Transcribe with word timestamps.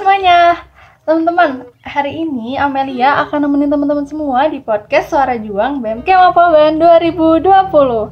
semuanya. 0.00 0.64
Teman-teman, 1.04 1.68
hari 1.84 2.24
ini 2.24 2.56
Amelia 2.56 3.20
akan 3.20 3.44
nemenin 3.44 3.68
teman-teman 3.68 4.08
semua 4.08 4.48
di 4.48 4.56
podcast 4.56 5.12
Suara 5.12 5.36
Juang 5.36 5.84
BMK 5.84 6.08
Mapaban 6.08 6.80
2020. 6.80 8.08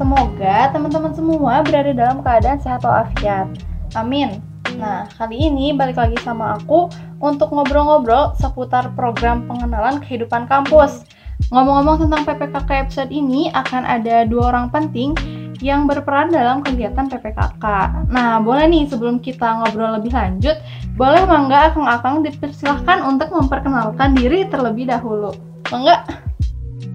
Semoga 0.00 0.56
teman-teman 0.72 1.12
semua 1.12 1.60
berada 1.60 1.92
dalam 1.92 2.24
keadaan 2.24 2.56
sehat 2.64 2.80
walafiat. 2.80 3.44
Amin. 3.92 4.40
Nah, 4.80 5.04
kali 5.20 5.52
ini 5.52 5.76
balik 5.76 6.00
lagi 6.00 6.16
sama 6.24 6.56
aku 6.56 6.88
untuk 7.20 7.52
ngobrol-ngobrol 7.52 8.32
seputar 8.40 8.96
program 8.96 9.44
pengenalan 9.44 10.00
kehidupan 10.00 10.48
kampus. 10.48 11.04
Ngomong-ngomong 11.52 12.08
tentang 12.08 12.24
PPKK 12.24 12.88
episode 12.88 13.12
ini 13.12 13.52
akan 13.52 13.84
ada 13.84 14.24
dua 14.24 14.48
orang 14.48 14.72
penting 14.72 15.12
yang 15.58 15.90
berperan 15.90 16.30
dalam 16.30 16.62
kegiatan 16.62 17.10
PPKK. 17.10 17.64
Nah, 18.10 18.38
boleh 18.38 18.70
nih 18.70 18.86
sebelum 18.86 19.18
kita 19.18 19.62
ngobrol 19.62 19.98
lebih 19.98 20.14
lanjut, 20.14 20.56
boleh 20.94 21.22
Mangga 21.26 21.74
Akang-Akang 21.74 22.22
dipersilahkan 22.26 23.02
untuk 23.06 23.30
memperkenalkan 23.34 24.14
diri 24.14 24.46
terlebih 24.46 24.86
dahulu. 24.86 25.34
Mangga? 25.70 26.06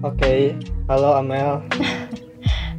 Oke, 0.04 0.56
halo 0.88 1.16
Amel. 1.20 1.60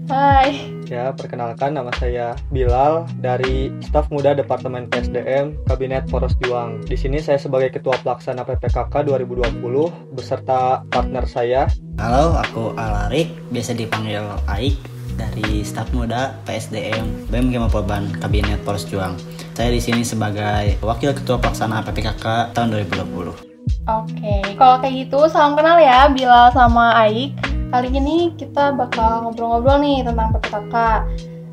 Hai. 0.06 0.54
Ya, 0.86 1.10
perkenalkan 1.18 1.74
nama 1.74 1.90
saya 1.98 2.38
Bilal 2.54 3.10
dari 3.26 3.74
staf 3.82 4.06
muda 4.14 4.38
Departemen 4.38 4.86
PSDM 4.86 5.58
Kabinet 5.66 6.06
Poros 6.06 6.38
Juang. 6.46 6.86
Di 6.86 6.94
sini 6.94 7.18
saya 7.18 7.42
sebagai 7.42 7.74
Ketua 7.74 7.98
Pelaksana 8.06 8.46
PPKK 8.46 8.94
2020 9.02 9.66
beserta 10.14 10.86
partner 10.94 11.26
saya. 11.26 11.66
Halo, 11.98 12.38
aku 12.38 12.78
Alarik, 12.78 13.34
biasa 13.50 13.74
dipanggil 13.74 14.22
Aik 14.46 14.78
dari 15.16 15.64
staf 15.64 15.90
muda 15.96 16.36
PSDM 16.44 17.32
BEM 17.32 17.56
Kemapoban 17.56 18.12
Kabinet 18.20 18.62
Poros 18.68 18.86
Juang. 18.88 19.16
Saya 19.56 19.72
di 19.72 19.80
sini 19.80 20.04
sebagai 20.04 20.76
Wakil 20.84 21.16
Ketua 21.16 21.40
Pelaksana 21.40 21.80
PPKK 21.88 22.52
tahun 22.52 22.76
2020. 22.76 23.56
Oke, 23.86 24.36
kalau 24.60 24.82
kayak 24.84 25.08
gitu 25.08 25.30
salam 25.32 25.56
kenal 25.56 25.80
ya 25.80 26.12
Bilal 26.12 26.52
sama 26.52 26.92
Aik. 27.08 27.38
Kali 27.72 27.90
ini 27.92 28.34
kita 28.36 28.76
bakal 28.76 29.26
ngobrol-ngobrol 29.26 29.82
nih 29.82 30.04
tentang 30.04 30.36
PPKK. 30.36 30.76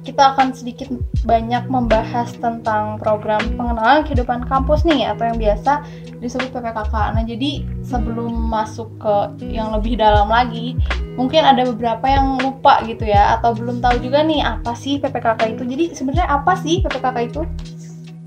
Kita 0.02 0.34
akan 0.34 0.50
sedikit 0.50 0.90
banyak 1.22 1.70
membahas 1.70 2.34
tentang 2.34 2.98
program 2.98 3.38
pengenalan 3.54 4.02
kehidupan 4.02 4.50
kampus 4.50 4.82
nih 4.82 5.06
atau 5.14 5.30
yang 5.30 5.38
biasa 5.38 5.86
disebut 6.18 6.50
PPKK. 6.50 6.94
Nah, 7.14 7.22
jadi 7.22 7.62
sebelum 7.86 8.34
masuk 8.50 8.90
ke 8.98 9.46
yang 9.46 9.70
lebih 9.76 10.00
dalam 10.00 10.26
lagi, 10.26 10.74
mungkin 11.16 11.44
ada 11.44 11.68
beberapa 11.68 12.06
yang 12.08 12.40
lupa 12.40 12.80
gitu 12.88 13.04
ya 13.04 13.36
atau 13.38 13.52
belum 13.52 13.84
tahu 13.84 14.00
juga 14.00 14.24
nih 14.24 14.40
apa 14.40 14.72
sih 14.72 14.96
PPKK 15.00 15.58
itu. 15.58 15.62
Jadi 15.68 15.84
sebenarnya 15.92 16.26
apa 16.28 16.52
sih 16.60 16.80
PPKK 16.80 17.16
itu? 17.28 17.42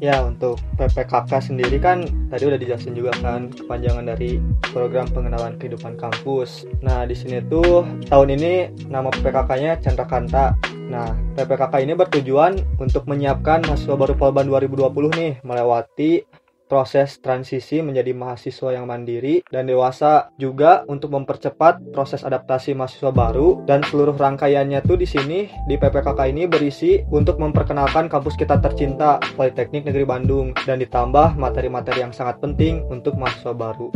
Ya, 0.03 0.19
untuk 0.27 0.59
PPKK 0.75 1.39
sendiri 1.39 1.79
kan 1.79 2.03
tadi 2.27 2.43
udah 2.43 2.59
dijelasin 2.59 2.99
juga 2.99 3.15
kan 3.23 3.47
kepanjangan 3.47 4.03
dari 4.03 4.43
program 4.75 5.07
pengenalan 5.07 5.55
kehidupan 5.55 5.95
kampus. 5.95 6.67
Nah, 6.83 7.07
di 7.07 7.15
sini 7.15 7.39
tuh 7.47 7.87
tahun 8.11 8.35
ini 8.35 8.85
nama 8.91 9.07
PPKK-nya 9.07 9.79
Chandra 9.79 10.03
Kanta. 10.03 10.51
Nah, 10.91 11.15
PPKK 11.39 11.79
ini 11.81 11.95
bertujuan 11.95 12.59
untuk 12.77 13.07
menyiapkan 13.07 13.63
mahasiswa 13.63 13.95
baru 13.95 14.13
Polban 14.19 14.51
2020 14.51 15.15
nih 15.15 15.33
melewati 15.47 16.27
proses 16.65 17.21
transisi 17.21 17.79
menjadi 17.79 18.11
mahasiswa 18.11 18.73
yang 18.73 18.89
mandiri 18.89 19.45
dan 19.49 19.69
dewasa 19.69 20.33
juga 20.41 20.81
untuk 20.89 21.13
mempercepat 21.13 21.93
proses 21.93 22.25
adaptasi 22.25 22.73
mahasiswa 22.73 23.13
baru 23.13 23.61
dan 23.69 23.85
seluruh 23.85 24.17
rangkaiannya 24.17 24.81
tuh 24.85 24.97
di 24.97 25.07
sini 25.07 25.47
di 25.69 25.75
PPKK 25.77 26.19
ini 26.29 26.49
berisi 26.49 27.01
untuk 27.13 27.37
memperkenalkan 27.37 28.09
kampus 28.09 28.35
kita 28.35 28.57
tercinta 28.59 29.21
Politeknik 29.37 29.85
Negeri 29.85 30.05
Bandung 30.05 30.51
dan 30.65 30.81
ditambah 30.81 31.37
materi-materi 31.37 32.01
yang 32.01 32.13
sangat 32.13 32.41
penting 32.41 32.81
untuk 32.89 33.17
mahasiswa 33.17 33.53
baru. 33.53 33.89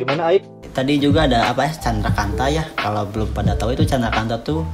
Gimana 0.00 0.32
Aik? 0.32 0.48
Tadi 0.72 0.96
juga 0.96 1.28
ada 1.28 1.52
apa 1.52 1.68
ya 1.68 1.72
Chandra 1.76 2.10
Kanta 2.10 2.48
ya. 2.48 2.64
Kalau 2.80 3.04
belum 3.06 3.30
pada 3.36 3.52
tahu 3.52 3.76
itu 3.76 3.84
Chandra 3.84 4.08
Kanta 4.08 4.40
tuh 4.40 4.64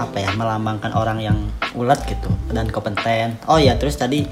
apa 0.00 0.16
ya 0.16 0.32
melambangkan 0.32 0.96
orang 0.96 1.20
yang 1.20 1.38
ulet 1.76 2.00
gitu 2.08 2.28
dan 2.50 2.72
kompeten. 2.72 3.36
Oh 3.46 3.60
ya 3.60 3.76
terus 3.76 4.00
tadi 4.00 4.24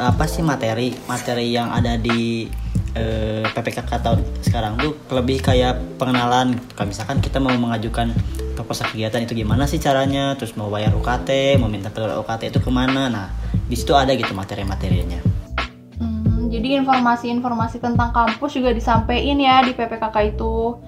apa 0.00 0.24
sih 0.24 0.40
materi 0.40 0.96
materi 1.04 1.52
yang 1.52 1.68
ada 1.68 2.00
di 2.00 2.48
eh, 2.96 3.44
PPKK 3.44 3.90
tahun 4.00 4.20
sekarang 4.40 4.80
tuh 4.80 4.96
lebih 5.12 5.44
kayak 5.44 6.00
pengenalan 6.00 6.56
kalau 6.72 6.88
misalkan 6.88 7.20
kita 7.20 7.36
mau 7.36 7.52
mengajukan 7.52 8.16
proposal 8.56 8.88
kegiatan 8.88 9.24
itu 9.24 9.36
gimana 9.44 9.68
sih 9.68 9.76
caranya 9.76 10.32
terus 10.40 10.56
mau 10.56 10.72
bayar 10.72 10.96
UKT 10.96 11.60
mau 11.60 11.68
minta 11.68 11.92
keluar 11.92 12.16
UKT 12.24 12.56
itu 12.56 12.60
ke 12.64 12.70
mana 12.72 13.12
nah 13.12 13.26
di 13.68 13.76
situ 13.76 13.92
ada 13.92 14.16
gitu 14.16 14.32
materi-materinya 14.32 15.20
Hmm, 16.00 16.48
jadi 16.48 16.80
informasi-informasi 16.80 17.84
tentang 17.84 18.16
kampus 18.16 18.56
juga 18.56 18.72
disampaikan 18.72 19.36
ya 19.36 19.60
di 19.60 19.76
PPKK 19.76 20.16
itu. 20.32 20.80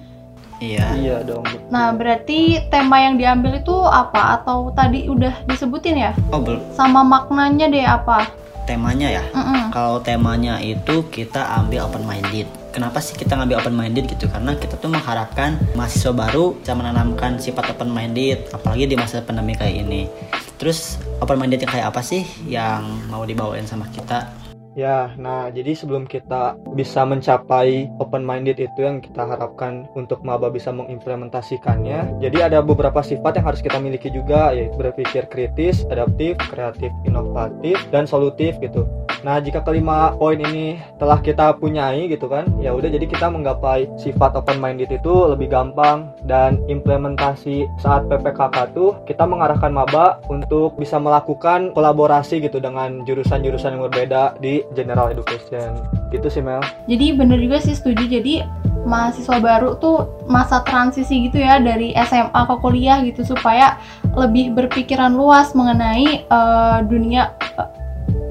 iya 0.57 0.89
Iya 0.97 1.17
dong. 1.21 1.45
Nah, 1.69 1.93
berarti 1.93 2.57
tema 2.73 2.97
yang 2.97 3.21
diambil 3.21 3.61
itu 3.61 3.77
apa? 3.85 4.41
Atau 4.41 4.73
tadi 4.73 5.05
udah 5.05 5.45
disebutin 5.45 6.01
ya? 6.01 6.11
oh 6.33 6.41
belum 6.41 6.57
Sama 6.73 7.05
maknanya 7.05 7.69
deh 7.69 7.85
apa? 7.85 8.25
Temanya 8.63 9.07
ya. 9.09 9.23
Mm-mm. 9.31 9.71
kalau 9.71 9.99
temanya 10.01 10.59
itu 10.63 11.07
kita 11.11 11.43
ambil 11.59 11.87
open 11.87 12.03
minded 12.07 12.47
kenapa 12.73 12.97
sih 12.99 13.13
kita 13.13 13.37
ngambil 13.37 13.61
open 13.61 13.77
minded 13.77 14.09
gitu? 14.09 14.25
Karena 14.25 14.57
kita 14.57 14.81
tuh 14.81 14.89
mengharapkan 14.89 15.61
mahasiswa 15.77 16.09
baru 16.09 16.57
bisa 16.57 16.73
menanamkan 16.73 17.37
sifat 17.37 17.77
open 17.77 17.93
minded 17.93 18.49
apalagi 18.49 18.89
di 18.89 18.97
masa 18.97 19.21
pandemi 19.21 19.53
kayak 19.53 19.85
ini. 19.85 20.09
Terus 20.57 20.97
open 21.21 21.37
minded 21.37 21.61
yang 21.61 21.71
kayak 21.71 21.93
apa 21.93 22.01
sih 22.01 22.25
yang 22.49 22.81
mau 23.13 23.21
dibawain 23.23 23.69
sama 23.69 23.85
kita 23.93 24.42
Ya, 24.73 25.13
nah 25.21 25.53
jadi 25.53 25.77
sebelum 25.77 26.09
kita 26.09 26.57
bisa 26.73 27.05
mencapai 27.05 27.93
open 28.01 28.25
minded 28.25 28.57
itu 28.57 28.79
yang 28.81 29.05
kita 29.05 29.21
harapkan 29.21 29.85
untuk 29.93 30.25
maba 30.25 30.49
bisa 30.49 30.73
mengimplementasikannya. 30.73 32.17
Jadi 32.17 32.37
ada 32.41 32.57
beberapa 32.65 33.05
sifat 33.05 33.37
yang 33.37 33.45
harus 33.53 33.61
kita 33.61 33.77
miliki 33.77 34.09
juga 34.09 34.49
yaitu 34.49 34.73
berpikir 34.73 35.29
kritis, 35.29 35.85
adaptif, 35.93 36.41
kreatif, 36.49 36.89
inovatif, 37.05 37.77
dan 37.93 38.09
solutif 38.09 38.57
gitu. 38.65 38.89
Nah, 39.23 39.39
jika 39.39 39.63
kelima 39.63 40.11
poin 40.19 40.35
ini 40.35 40.83
telah 40.99 41.23
kita 41.23 41.55
punyai 41.55 42.11
gitu 42.11 42.27
kan, 42.27 42.43
ya 42.59 42.75
udah 42.75 42.91
jadi 42.91 43.07
kita 43.07 43.31
menggapai 43.31 43.87
sifat 43.95 44.35
open 44.35 44.59
minded 44.59 44.91
itu 44.91 45.31
lebih 45.31 45.47
gampang 45.47 46.11
dan 46.27 46.59
implementasi 46.67 47.63
saat 47.79 48.03
PPKK 48.11 48.75
tuh 48.75 48.99
kita 49.07 49.23
mengarahkan 49.23 49.71
maba 49.71 50.19
untuk 50.27 50.75
bisa 50.75 50.99
melakukan 50.99 51.71
kolaborasi 51.71 52.43
gitu 52.43 52.59
dengan 52.59 53.07
jurusan-jurusan 53.07 53.79
yang 53.79 53.83
berbeda 53.87 54.35
di 54.43 54.67
general 54.75 55.07
education. 55.07 55.79
Gitu 56.11 56.27
sih 56.27 56.43
Mel. 56.43 56.59
Jadi 56.91 57.15
bener 57.15 57.39
juga 57.39 57.63
sih 57.63 57.79
setuju. 57.79 58.03
Jadi 58.03 58.43
mahasiswa 58.83 59.39
baru 59.39 59.79
tuh 59.79 60.27
masa 60.27 60.59
transisi 60.67 61.31
gitu 61.31 61.39
ya 61.39 61.63
dari 61.63 61.95
SMA 62.03 62.41
ke 62.43 62.55
kuliah 62.59 62.99
gitu 63.07 63.23
supaya 63.23 63.79
lebih 64.19 64.51
berpikiran 64.51 65.15
luas 65.15 65.55
mengenai 65.55 66.27
eh, 66.27 66.77
dunia 66.83 67.31
eh, 67.55 67.82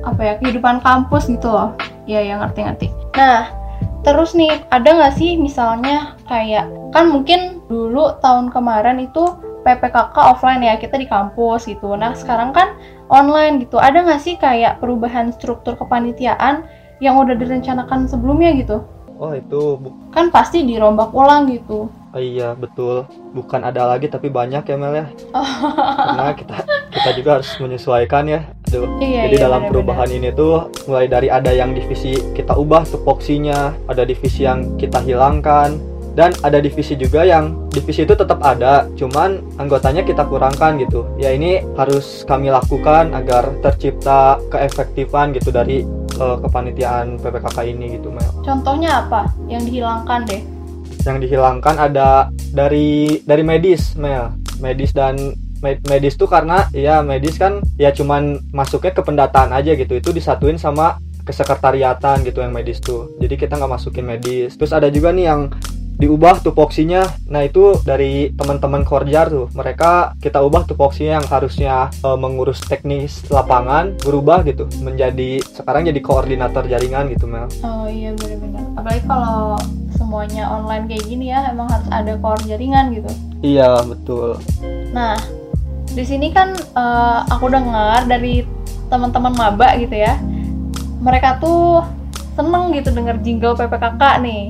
apa 0.03 0.21
ya 0.21 0.35
kehidupan 0.39 0.81
kampus 0.81 1.27
gitu 1.27 1.49
loh. 1.49 1.75
Ya 2.05 2.19
yang 2.21 2.43
ngerti-ngerti. 2.43 2.91
Nah, 3.15 3.51
terus 4.03 4.35
nih 4.35 4.63
ada 4.69 4.91
nggak 4.91 5.15
sih 5.15 5.39
misalnya 5.39 6.19
kayak 6.27 6.67
kan 6.91 7.09
mungkin 7.09 7.63
dulu 7.67 8.19
tahun 8.19 8.51
kemarin 8.51 8.99
itu 9.01 9.23
PPKK 9.63 10.17
offline 10.19 10.61
ya 10.61 10.75
kita 10.75 10.99
di 10.99 11.07
kampus 11.07 11.65
gitu. 11.65 11.95
Nah 11.95 12.13
sekarang 12.13 12.51
kan 12.51 12.75
online 13.07 13.63
gitu. 13.63 13.79
Ada 13.79 14.03
nggak 14.03 14.19
sih 14.21 14.35
kayak 14.35 14.83
perubahan 14.83 15.31
struktur 15.31 15.79
kepanitiaan 15.79 16.67
yang 16.99 17.15
udah 17.15 17.35
direncanakan 17.35 18.07
sebelumnya 18.07 18.51
gitu? 18.55 18.83
Oh 19.17 19.31
itu 19.31 19.79
bu- 19.79 19.95
Kan 20.11 20.35
pasti 20.35 20.67
dirombak 20.67 21.15
ulang 21.15 21.47
gitu. 21.47 21.87
oh 22.13 22.21
iya 22.21 22.53
betul 22.53 23.09
bukan 23.33 23.65
ada 23.65 23.89
lagi 23.89 24.05
tapi 24.05 24.29
banyak 24.29 24.61
ya 24.63 24.77
Mel 24.77 24.93
ya. 24.93 25.07
Karena 26.11 26.35
kita 26.35 26.57
kita 26.91 27.11
juga 27.17 27.31
harus 27.39 27.49
menyesuaikan 27.57 28.25
ya. 28.27 28.41
Aduh. 28.73 28.89
Iya, 29.05 29.29
Jadi 29.29 29.37
iya, 29.37 29.45
dalam 29.45 29.69
benar-benar. 29.69 29.73
perubahan 29.77 30.09
ini 30.09 30.29
tuh 30.33 30.73
mulai 30.89 31.05
dari 31.05 31.29
ada 31.29 31.53
yang 31.53 31.77
divisi 31.77 32.17
kita 32.33 32.57
ubah 32.57 32.89
tupoksinya, 32.89 33.77
ada 33.85 34.09
divisi 34.09 34.49
yang 34.49 34.81
kita 34.81 35.05
hilangkan, 35.05 35.77
dan 36.17 36.33
ada 36.41 36.61
divisi 36.61 36.97
juga 36.97 37.25
yang 37.25 37.69
divisi 37.73 38.05
itu 38.05 38.17
tetap 38.17 38.41
ada, 38.45 38.89
cuman 38.97 39.41
anggotanya 39.57 40.05
kita 40.05 40.25
kurangkan 40.25 40.81
gitu. 40.81 41.05
Ya 41.21 41.33
ini 41.37 41.61
harus 41.77 42.25
kami 42.25 42.49
lakukan 42.53 43.13
agar 43.13 43.53
tercipta 43.61 44.41
keefektifan 44.49 45.37
gitu 45.37 45.53
dari 45.53 45.85
eh, 46.17 46.37
kepanitiaan 46.41 47.21
PPKK 47.21 47.59
ini 47.69 48.01
gitu 48.01 48.09
Mel. 48.09 48.29
Contohnya 48.45 49.05
apa 49.05 49.29
yang 49.49 49.65
dihilangkan 49.65 50.25
deh? 50.29 50.41
Yang 51.05 51.29
dihilangkan 51.29 51.77
ada 51.77 52.33
dari 52.57 53.21
dari 53.25 53.43
medis 53.45 53.97
Mel, 54.01 54.37
medis 54.61 54.93
dan 54.97 55.17
med- 55.63 55.83
medis 55.89 56.19
tuh 56.19 56.27
karena 56.29 56.69
ya 56.75 57.01
medis 57.01 57.39
kan 57.39 57.63
ya 57.79 57.95
cuman 57.95 58.43
masuknya 58.53 58.93
ke 58.93 59.03
pendataan 59.07 59.55
aja 59.55 59.73
gitu. 59.79 59.95
Itu 59.97 60.11
disatuin 60.11 60.59
sama 60.59 60.99
kesekretariatan 61.23 62.27
gitu 62.27 62.43
yang 62.43 62.51
medis 62.53 62.83
tuh. 62.83 63.15
Jadi 63.23 63.39
kita 63.39 63.57
nggak 63.57 63.73
masukin 63.79 64.05
medis. 64.05 64.59
Terus 64.59 64.75
ada 64.75 64.91
juga 64.91 65.15
nih 65.15 65.31
yang 65.31 65.41
diubah 65.93 66.43
tupoksinya. 66.43 67.07
Nah 67.31 67.47
itu 67.47 67.79
dari 67.87 68.35
teman-teman 68.35 68.83
Korjar 68.83 69.31
tuh. 69.31 69.47
Mereka 69.55 70.19
kita 70.19 70.43
ubah 70.43 70.67
tupoksinya 70.67 71.23
yang 71.23 71.27
harusnya 71.31 71.95
e, 72.03 72.09
mengurus 72.19 72.59
teknis 72.67 73.23
lapangan 73.31 73.95
berubah 74.03 74.43
gitu. 74.43 74.67
Menjadi 74.83 75.39
sekarang 75.55 75.87
jadi 75.87 76.01
koordinator 76.03 76.67
jaringan 76.67 77.07
gitu 77.15 77.31
Mel. 77.31 77.47
Oh 77.63 77.87
iya 77.87 78.11
benar-benar. 78.19 78.67
Apalagi 78.75 79.03
kalau 79.07 79.55
semuanya 79.95 80.49
online 80.51 80.91
kayak 80.91 81.05
gini 81.07 81.31
ya, 81.31 81.55
emang 81.55 81.71
harus 81.71 81.87
ada 81.93 82.19
core 82.19 82.43
jaringan 82.51 82.91
gitu. 82.99 83.11
iya 83.43 83.83
betul. 83.87 84.39
Nah, 84.95 85.19
di 85.93 86.05
sini 86.09 86.33
kan 86.33 86.57
eh, 86.57 87.21
aku 87.29 87.53
dengar 87.53 88.09
dari 88.09 88.45
teman-teman 88.89 89.33
maba 89.33 89.77
gitu 89.81 89.97
ya, 89.97 90.21
mereka 91.01 91.41
tuh 91.41 91.85
seneng 92.37 92.73
gitu 92.73 92.93
denger 92.93 93.21
jingle 93.21 93.57
PPKK 93.57 94.03
nih. 94.25 94.45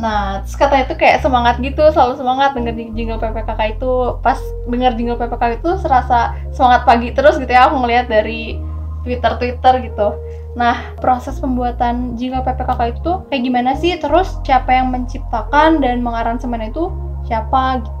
Nah, 0.00 0.40
terus 0.40 0.56
katanya 0.56 0.84
tuh 0.88 0.96
kayak 0.96 1.20
semangat 1.20 1.60
gitu, 1.60 1.84
selalu 1.92 2.16
semangat 2.16 2.56
denger 2.56 2.72
jing- 2.72 2.96
jingle 2.96 3.20
PPKK 3.20 3.76
itu. 3.76 4.16
Pas 4.24 4.40
denger 4.64 4.96
jingle 4.96 5.20
PPKK 5.20 5.60
itu 5.60 5.70
serasa 5.76 6.32
semangat 6.56 6.88
pagi 6.88 7.12
terus 7.12 7.36
gitu 7.36 7.52
ya, 7.52 7.68
aku 7.68 7.84
ngeliat 7.84 8.08
dari 8.08 8.56
Twitter-Twitter 9.04 9.92
gitu. 9.92 10.16
Nah, 10.56 10.96
proses 11.04 11.36
pembuatan 11.36 12.16
jingle 12.16 12.40
PPKK 12.40 12.96
itu 12.96 13.12
kayak 13.28 13.42
gimana 13.44 13.70
sih? 13.76 13.92
Terus 14.00 14.40
siapa 14.40 14.72
yang 14.72 14.88
menciptakan 14.88 15.84
dan 15.84 16.00
mengaransemen 16.00 16.72
itu 16.72 16.88
siapa 17.28 17.84
gitu? 17.84 17.99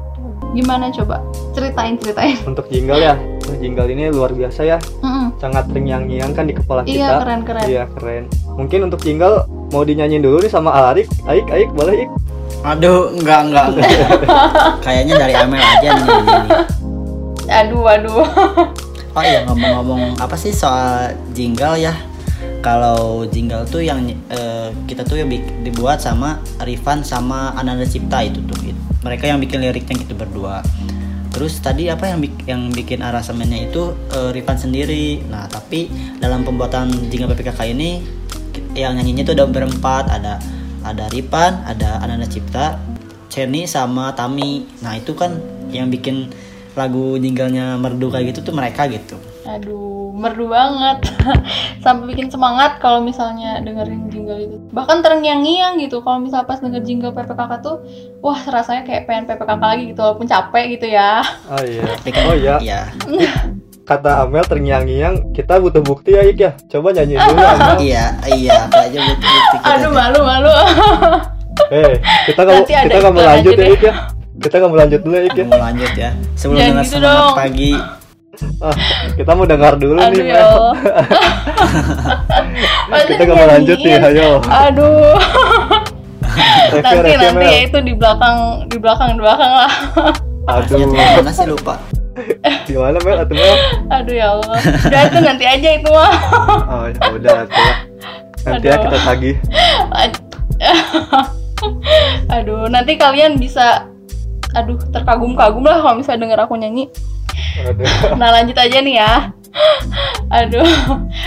Gimana 0.50 0.90
coba? 0.90 1.22
Ceritain, 1.50 1.94
ceritain. 1.96 2.36
untuk 2.44 2.66
jingle 2.68 2.96
ya 2.96 3.14
jingle 3.52 3.86
ini 3.86 4.08
luar 4.08 4.30
biasa 4.30 4.62
ya 4.62 4.78
Mm-mm. 5.02 5.34
sangat 5.36 5.66
terngiang-ngiang 5.66 6.30
kan 6.30 6.46
di 6.46 6.54
kepala 6.54 6.80
kita 6.82 6.94
Iya, 6.96 7.08
keren-keren. 7.18 7.64
iya 7.66 7.84
keren 7.90 8.24
mungkin 8.54 8.86
untuk 8.86 9.02
jingle 9.02 9.42
mau 9.68 9.82
dinyanyiin 9.82 10.22
dulu 10.22 10.38
nih 10.38 10.48
sama 10.48 10.70
Alarik 10.72 11.10
Aik 11.26 11.50
Aik 11.50 11.70
boleh 11.70 12.06
Ik 12.06 12.10
Aduh, 12.60 13.08
enggak 13.10 13.48
enggak. 13.48 13.66
enggak. 13.72 13.88
Kayaknya 14.84 15.14
dari 15.16 15.32
Amel 15.32 15.58
aja 15.58 15.88
nih 15.90 16.04
ini. 16.04 16.50
Aduh, 17.48 17.82
aduh. 17.88 18.20
Oh 19.10 19.22
iya 19.24 19.48
ngomong-ngomong 19.48 20.20
apa 20.20 20.36
sih 20.36 20.52
soal 20.52 21.08
jingle 21.32 21.74
ya? 21.74 21.96
Kalau 22.60 23.24
jingle 23.24 23.64
tuh 23.64 23.80
yang 23.80 24.04
eh, 24.28 24.68
kita 24.84 25.00
tuh 25.04 25.24
bik- 25.24 25.64
dibuat 25.64 26.04
sama 26.04 26.44
Rifan 26.60 27.00
sama 27.00 27.56
Ananda 27.56 27.88
Cipta 27.88 28.20
itu 28.20 28.40
tuh. 28.44 28.60
It- 28.68 28.78
Mereka 29.00 29.24
yang 29.24 29.40
bikin 29.40 29.64
liriknya 29.64 29.96
gitu 30.04 30.12
berdua. 30.12 30.60
Terus 31.32 31.56
tadi 31.64 31.88
apa 31.88 32.04
yang 32.04 32.20
yang 32.44 32.62
bikin 32.68 33.00
aransemennya 33.00 33.72
itu 33.72 33.96
eh, 34.12 34.30
Rifan 34.36 34.60
sendiri. 34.60 35.24
Nah, 35.24 35.48
tapi 35.48 35.88
dalam 36.20 36.44
pembuatan 36.44 36.92
jingle 37.08 37.32
PPKK 37.32 37.72
ini 37.72 38.04
yang 38.76 38.94
nyanyinya 39.00 39.24
itu 39.24 39.32
ada 39.32 39.48
berempat, 39.48 40.12
ada 40.12 40.36
ada 40.84 41.08
Rifan, 41.08 41.64
ada 41.64 41.96
Ananda 42.04 42.28
Cipta, 42.28 42.76
Ceni 43.32 43.64
sama 43.64 44.12
Tami. 44.12 44.68
Nah, 44.84 45.00
itu 45.00 45.16
kan 45.16 45.40
yang 45.72 45.88
bikin 45.88 46.28
lagu 46.76 47.16
jinglenya 47.16 47.80
merdu 47.80 48.12
kayak 48.12 48.36
gitu 48.36 48.52
tuh 48.52 48.54
mereka 48.54 48.84
gitu. 48.84 49.16
Aduh, 49.42 50.12
merdu 50.12 50.46
banget. 50.46 51.00
Sampai 51.80 52.08
bikin 52.08 52.28
semangat 52.28 52.76
kalau 52.76 53.00
misalnya 53.00 53.56
dengerin 53.58 54.06
jingle 54.06 54.36
itu. 54.36 54.56
Bahkan 54.68 55.00
terngiang-ngiang 55.00 55.78
gitu 55.78 56.00
kalau 56.00 56.18
misal 56.18 56.44
pas 56.44 56.58
denger 56.58 56.80
jingle 56.80 57.10
PPKK 57.10 57.52
tuh, 57.58 57.80
wah 58.18 58.36
rasanya 58.42 58.82
kayak 58.82 59.04
pengen 59.04 59.24
PPKK 59.26 59.48
lagi 59.62 59.84
gitu 59.88 60.00
walaupun 60.00 60.24
capek 60.24 60.64
gitu 60.74 60.86
ya. 60.88 61.24
oh 61.50 61.62
iya 61.62 61.82
Tapi 61.96 62.08
kan- 62.10 62.26
oh 62.26 62.36
iya 62.36 62.56
Iya. 62.58 62.80
kata 63.82 64.22
Amel 64.22 64.44
terngiang-ngiang 64.44 65.34
kita 65.34 65.58
butuh 65.58 65.80
bukti 65.80 66.12
ya 66.12 66.22
Ik 66.22 66.38
ya 66.38 66.54
coba 66.68 66.92
nyanyiin 66.92 67.18
dulu 67.18 67.42
Amel 67.56 67.76
Iya, 67.82 68.04
iya, 68.28 68.58
aja 68.68 68.98
bukti 69.02 69.26
bukti 69.26 69.56
kita. 69.56 69.66
Aduh, 69.72 69.90
malu 69.90 70.20
malu. 70.20 70.52
eh 71.70 71.98
kita 72.24 72.40
nggak 72.40 72.56
kita 72.66 72.96
nggak 72.98 73.12
mau 73.12 73.24
lanjut 73.24 73.52
ya 73.52 73.58
deh. 73.58 73.68
Ik 73.68 73.82
ya 73.82 73.94
kita 74.38 74.54
nggak 74.56 74.70
mau 74.70 74.78
lanjut 74.78 75.00
dulu 75.00 75.14
ya 75.14 75.22
Ik 75.24 75.34
ya 75.34 75.44
Mau 75.44 75.58
lanjut 75.60 75.92
ya. 75.94 76.10
Sebelum 76.34 76.56
Jangan 76.56 76.76
gitu 76.78 76.90
semangat 76.92 77.18
dong. 77.18 77.34
pagi. 77.34 77.72
Ah, 78.60 78.74
kita 79.18 79.30
mau 79.34 79.44
dengar 79.44 79.74
dulu 79.76 79.98
Aduh 79.98 80.14
nih 80.14 80.30
ya 80.30 80.44
kita 83.08 83.22
nggak 83.22 83.36
mau 83.36 83.48
lanjut 83.48 83.78
nih 83.78 83.94
ayo 84.00 84.28
Aduh. 84.46 85.18
Nanti 86.70 87.10
nanti 87.18 87.42
ya 87.44 87.60
itu 87.66 87.78
di 87.82 87.92
belakang 87.92 88.36
di 88.70 88.78
belakang 88.78 89.18
di 89.18 89.20
belakang 89.20 89.50
lah. 89.50 89.72
aduh 90.46 90.78
Ya, 90.94 91.18
mana 91.18 91.30
sih 91.34 91.42
lupa. 91.44 91.74
gimana 92.64 92.98
Mel 93.02 93.18
atau 93.18 93.34
Mel 93.34 93.54
Aduh 93.90 94.14
ya 94.14 94.26
Allah. 94.30 94.58
Udah 94.62 95.00
itu 95.04 95.18
nanti 95.20 95.44
aja 95.44 95.68
itu 95.74 95.88
mah. 95.90 96.12
oh 96.70 96.84
ya 96.86 97.02
udah 97.10 97.32
atuh 97.42 97.58
lah. 97.58 97.76
nanti 98.46 98.64
ya 98.64 98.72
Aduh. 98.72 98.82
kita 98.86 98.98
tagih 99.02 99.36
Ad- 99.90 100.22
Aduh, 102.30 102.70
nanti 102.70 102.94
kalian 102.94 103.36
bisa 103.36 103.84
aduh 104.50 104.78
terkagum-kagum 104.90 105.62
lah 105.62 105.78
kalau 105.78 105.94
misalnya 105.96 106.26
denger 106.26 106.40
aku 106.42 106.54
nyanyi. 106.56 106.86
Nah, 108.16 108.28
lanjut 108.34 108.56
aja 108.56 108.78
nih 108.80 108.96
ya. 108.98 109.14
Aduh. 110.30 110.66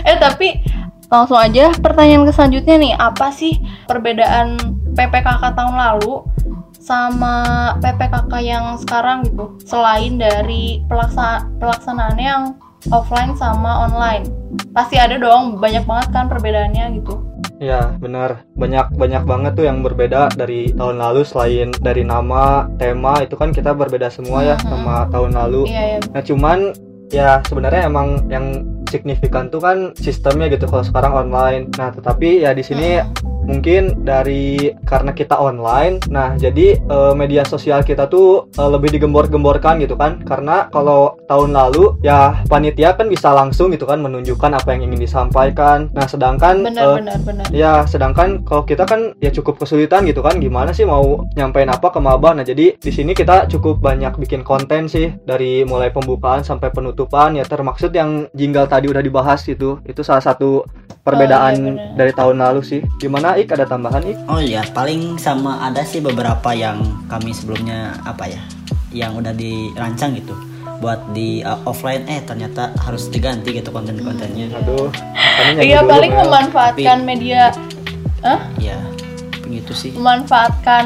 Eh, 0.07 0.17
tapi 0.19 0.63
langsung 1.11 1.37
aja 1.37 1.69
pertanyaan 1.77 2.25
ke 2.25 2.33
selanjutnya 2.33 2.75
nih, 2.79 2.93
apa 2.97 3.29
sih 3.29 3.59
perbedaan 3.85 4.57
PPKK 4.97 5.53
tahun 5.53 5.75
lalu 5.77 6.25
sama 6.83 7.75
PPKK 7.79 8.33
yang 8.43 8.65
sekarang 8.81 9.23
gitu? 9.27 9.55
Selain 9.63 10.19
dari 10.19 10.83
pelaksa 10.89 11.47
pelaksanaannya 11.61 12.27
yang 12.27 12.45
offline 12.91 13.31
sama 13.39 13.87
online. 13.87 14.27
Pasti 14.75 14.99
ada 14.99 15.15
dong, 15.15 15.61
banyak 15.61 15.87
banget 15.87 16.07
kan 16.11 16.27
perbedaannya 16.27 16.99
gitu. 16.99 17.32
Ya 17.63 17.95
benar 17.95 18.43
banyak 18.59 18.91
banyak 18.91 19.23
banget 19.23 19.51
tuh 19.55 19.63
yang 19.63 19.79
berbeda 19.79 20.35
dari 20.35 20.67
tahun 20.75 20.99
lalu 20.99 21.23
selain 21.23 21.71
dari 21.79 22.03
nama 22.03 22.67
tema 22.75 23.23
itu 23.23 23.39
kan 23.39 23.55
kita 23.55 23.71
berbeda 23.71 24.11
semua 24.11 24.43
ya 24.43 24.59
Mhm. 24.59 24.67
sama 24.67 24.95
tahun 25.07 25.31
lalu. 25.31 25.71
Iya, 25.71 25.83
ya. 25.95 25.99
Nah 26.11 26.21
cuman 26.27 26.59
ya 27.07 27.29
sebenarnya 27.47 27.87
emang 27.87 28.27
yang 28.27 28.45
signifikan 28.91 29.47
tuh 29.47 29.57
kan 29.57 29.95
sistemnya 29.95 30.51
gitu 30.51 30.67
kalau 30.67 30.83
sekarang 30.83 31.13
online. 31.15 31.71
Nah 31.79 31.89
tetapi 31.89 32.43
ya 32.43 32.51
di 32.51 32.61
sini 32.61 32.99
mungkin 33.45 34.03
dari 34.03 34.73
karena 34.87 35.11
kita 35.11 35.37
online, 35.39 35.99
nah 36.09 36.35
jadi 36.35 36.79
eh, 36.79 37.13
media 37.13 37.43
sosial 37.43 37.83
kita 37.83 38.07
tuh 38.07 38.49
eh, 38.55 38.69
lebih 38.69 38.95
digembor-gemborkan 38.95 39.79
gitu 39.83 39.95
kan. 39.99 40.23
Karena 40.23 40.67
kalau 40.71 41.19
tahun 41.27 41.53
lalu 41.53 41.99
ya 42.03 42.43
panitia 42.47 42.95
kan 42.95 43.07
bisa 43.07 43.31
langsung 43.31 43.71
gitu 43.71 43.85
kan 43.85 43.99
menunjukkan 44.01 44.51
apa 44.55 44.75
yang 44.75 44.91
ingin 44.91 45.03
disampaikan. 45.03 45.91
Nah 45.93 46.05
sedangkan 46.07 46.63
benar 46.63 46.83
eh, 46.83 46.95
benar 46.99 47.19
benar 47.23 47.45
Ya, 47.53 47.85
sedangkan 47.85 48.41
kalau 48.47 48.65
kita 48.65 48.87
kan 48.89 49.13
ya 49.21 49.29
cukup 49.29 49.61
kesulitan 49.61 50.09
gitu 50.09 50.25
kan, 50.25 50.41
gimana 50.41 50.73
sih 50.73 50.87
mau 50.87 51.21
nyampein 51.37 51.69
apa 51.69 51.93
ke 51.93 51.99
maba. 52.01 52.33
Nah, 52.33 52.41
jadi 52.41 52.73
di 52.79 52.91
sini 52.91 53.13
kita 53.13 53.45
cukup 53.45 53.77
banyak 53.83 54.17
bikin 54.17 54.41
konten 54.41 54.89
sih 54.89 55.13
dari 55.21 55.61
mulai 55.67 55.93
pembukaan 55.93 56.41
sampai 56.41 56.73
penutupan 56.73 57.37
ya 57.37 57.45
termaksud 57.45 57.93
yang 57.93 58.25
jingle 58.33 58.65
tadi 58.65 58.89
udah 58.89 59.05
dibahas 59.05 59.45
itu. 59.45 59.77
Itu 59.85 60.01
salah 60.01 60.23
satu 60.23 60.65
perbedaan 61.03 61.53
Oh, 61.53 61.75
iya, 61.75 61.93
dari 61.93 62.11
tahun 62.15 62.39
lalu 62.39 62.61
sih. 62.63 62.81
Gimana 62.97 63.32
Ik 63.35 63.51
ada 63.51 63.65
tambahan 63.65 64.03
Ik? 64.05 64.17
Oh 64.25 64.39
iya, 64.39 64.61
paling 64.71 65.17
sama 65.17 65.59
ada 65.61 65.81
sih 65.83 65.99
beberapa 65.99 66.53
yang 66.53 66.81
kami 67.07 67.33
sebelumnya 67.33 67.97
apa 68.03 68.29
ya, 68.29 68.41
yang 68.93 69.17
udah 69.17 69.33
dirancang 69.33 70.15
gitu 70.17 70.33
buat 70.79 70.99
di 71.15 71.39
uh, 71.39 71.63
offline 71.63 72.03
eh 72.11 72.19
ternyata 72.27 72.75
harus 72.83 73.07
diganti 73.07 73.55
gitu 73.55 73.71
konten-kontennya. 73.71 74.51
Aduh, 74.59 74.91
Iya 75.57 75.79
dulu, 75.79 75.91
paling 75.95 76.11
Mel. 76.11 76.21
memanfaatkan 76.27 76.97
media 77.07 77.55
Hah? 78.19 78.39
Iya, 78.59 78.79
begitu 79.43 79.71
sih. 79.75 79.91
memanfaatkan 79.95 80.85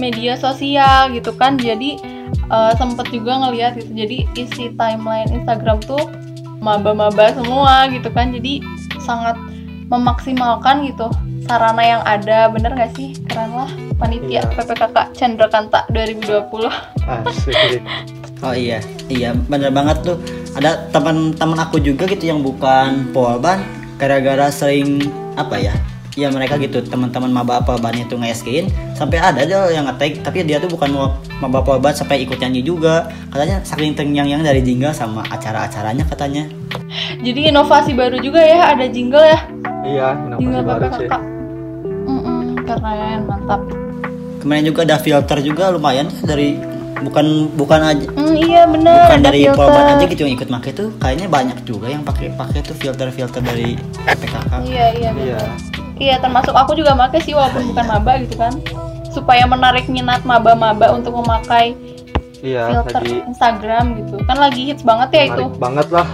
media 0.00 0.34
sosial 0.38 1.12
gitu 1.12 1.34
kan 1.36 1.60
jadi 1.60 2.00
eh, 2.30 2.72
sempet 2.78 3.10
juga 3.12 3.36
ngeliat 3.42 3.76
gitu 3.76 3.92
jadi 3.92 4.18
isi 4.34 4.72
timeline 4.74 5.28
Instagram 5.28 5.78
tuh 5.84 6.00
maba-maba 6.58 7.32
semua 7.36 7.88
gitu 7.92 8.08
kan 8.12 8.32
jadi 8.32 8.64
sangat 9.04 9.36
memaksimalkan 9.90 10.86
gitu 10.86 11.10
sarana 11.50 11.82
yang 11.82 12.02
ada 12.06 12.46
bener 12.48 12.72
gak 12.78 12.94
sih 12.94 13.12
keren 13.26 13.50
lah 13.50 13.70
panitia 13.98 14.40
Iya. 14.40 14.42
PPKK 14.54 14.96
Chandrakanta 15.12 15.84
2020 15.90 16.70
Asik. 17.26 17.82
Oh 18.40 18.56
iya, 18.56 18.80
iya 19.12 19.36
bener 19.36 19.68
banget 19.68 20.00
tuh. 20.00 20.16
Ada 20.56 20.88
teman-teman 20.96 21.60
aku 21.60 21.76
juga 21.76 22.08
gitu 22.08 22.24
yang 22.24 22.40
bukan 22.40 23.12
polban, 23.12 23.60
gara-gara 24.00 24.48
sering 24.48 24.96
apa 25.36 25.60
ya? 25.60 25.76
Ya 26.16 26.32
mereka 26.32 26.56
gitu 26.56 26.80
teman-teman 26.80 27.28
maba 27.28 27.60
polban 27.60 28.00
itu 28.00 28.16
nge 28.16 28.48
sampai 29.00 29.16
ada 29.16 29.44
deh 29.48 29.76
yang 29.76 29.88
ngetek 29.88 30.20
tapi 30.20 30.44
dia 30.44 30.60
tuh 30.60 30.68
bukan 30.68 30.88
mau 30.92 31.06
maba 31.40 31.64
polban 31.64 31.96
sampai 31.96 32.20
ikut 32.20 32.36
nyanyi 32.36 32.60
juga 32.60 33.08
katanya 33.32 33.64
saking 33.64 33.96
terngiang-ngiang 33.96 34.44
dari 34.44 34.60
jingle 34.60 34.92
sama 34.92 35.24
acara-acaranya 35.32 36.04
katanya 36.04 36.44
jadi 37.24 37.48
inovasi 37.48 37.96
baru 37.96 38.20
juga 38.20 38.44
ya 38.44 38.76
ada 38.76 38.84
jingle 38.92 39.24
ya 39.24 39.40
Iya, 39.82 40.08
inovasi 40.18 40.42
jingle 40.42 40.62
baru 40.62 40.86
sih. 40.90 41.08
PPKK 41.08 41.14
Mm-mm, 42.02 42.38
keren 42.62 43.20
mantap 43.24 43.60
kemarin 44.38 44.64
juga 44.64 44.80
ada 44.82 44.96
filter 44.96 45.38
juga 45.40 45.68
lumayan 45.68 46.08
ya 46.08 46.24
dari 46.24 46.56
bukan 46.98 47.26
bukan 47.54 47.80
aja 47.82 48.06
Hmm, 48.10 48.34
iya 48.34 48.64
bener 48.64 48.92
bukan 49.04 49.18
ada 49.18 49.26
dari 49.26 49.40
filter. 49.42 49.56
polban 49.58 49.84
aja 49.90 50.04
gitu 50.06 50.20
yang 50.22 50.34
ikut 50.34 50.48
pakai 50.50 50.70
tuh 50.70 50.88
kayaknya 50.96 51.26
banyak 51.28 51.58
juga 51.62 51.86
yang 51.86 52.02
pakai 52.02 52.32
pakai 52.34 52.60
tuh 52.60 52.72
filter-filter 52.74 53.40
dari 53.40 53.76
PKK 54.00 54.52
Iya 54.62 54.86
iya 54.94 55.08
bener. 55.10 55.28
Iya. 55.30 55.40
Iya 55.98 56.14
termasuk 56.18 56.52
aku 56.52 56.72
juga 56.72 56.92
make 56.94 57.20
sih 57.20 57.32
walaupun 57.32 57.68
bukan 57.68 57.84
maba 57.86 58.12
gitu 58.18 58.36
kan. 58.36 58.52
supaya 59.10 59.42
menarik 59.42 59.84
minat 59.84 60.22
maba-maba 60.22 60.94
untuk 60.94 61.10
memakai 61.16 61.74
iya 62.38 62.70
filter 62.70 62.94
lagi 62.96 63.16
Instagram 63.26 63.84
gitu 63.98 64.16
kan 64.22 64.36
lagi 64.38 64.60
hits 64.64 64.80
banget 64.80 65.08
ya 65.10 65.22
itu 65.26 65.42
menarik 65.42 65.58
banget 65.58 65.86
lah 65.90 66.06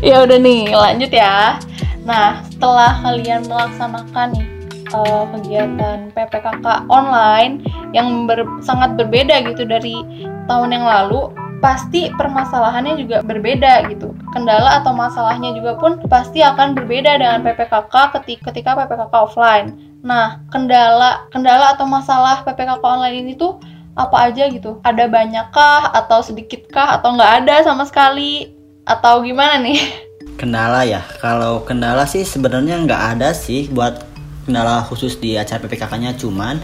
ya 0.00 0.16
udah 0.18 0.38
nih 0.40 0.72
lanjut 0.72 1.12
ya 1.12 1.60
nah 2.02 2.42
setelah 2.50 2.98
kalian 3.02 3.46
melaksanakan 3.46 4.34
nih 4.34 4.46
eh, 4.90 5.24
kegiatan 5.38 5.98
PPKK 6.12 6.66
online 6.90 7.62
yang 7.94 8.26
ber- 8.26 8.60
sangat 8.62 8.98
berbeda 8.98 9.42
gitu 9.46 9.62
dari 9.64 10.02
tahun 10.50 10.74
yang 10.74 10.86
lalu 10.86 11.30
pasti 11.62 12.10
permasalahannya 12.18 12.98
juga 12.98 13.22
berbeda 13.22 13.86
gitu. 13.86 14.10
Kendala 14.34 14.82
atau 14.82 14.90
masalahnya 14.90 15.54
juga 15.54 15.78
pun 15.78 16.02
pasti 16.10 16.42
akan 16.42 16.74
berbeda 16.74 17.22
dengan 17.22 17.46
PPKK 17.46 18.18
ketika, 18.18 18.50
ketika 18.50 18.70
PPKK 18.74 19.14
offline. 19.14 19.78
Nah 20.02 20.42
kendala 20.50 21.30
kendala 21.30 21.78
atau 21.78 21.86
masalah 21.86 22.42
PPKK 22.42 22.82
online 22.82 23.16
ini 23.22 23.32
tuh 23.38 23.62
apa 23.94 24.28
aja 24.28 24.50
gitu? 24.50 24.82
Ada 24.82 25.06
banyakkah 25.06 25.94
atau 25.94 26.18
sedikitkah 26.26 26.98
atau 26.98 27.14
nggak 27.14 27.46
ada 27.46 27.62
sama 27.62 27.86
sekali? 27.86 28.58
Atau 28.82 29.22
gimana 29.22 29.62
nih 29.62 29.78
Kendala 30.36 30.82
ya. 30.82 31.02
Kalau 31.20 31.62
kendala 31.62 32.06
sih 32.06 32.26
sebenarnya 32.26 32.82
nggak 32.82 33.02
ada 33.18 33.30
sih 33.36 33.70
buat 33.70 34.02
kendala 34.46 34.82
khusus 34.86 35.16
di 35.22 35.38
acara 35.38 35.62
PPKK-nya 35.62 36.18
cuman 36.18 36.58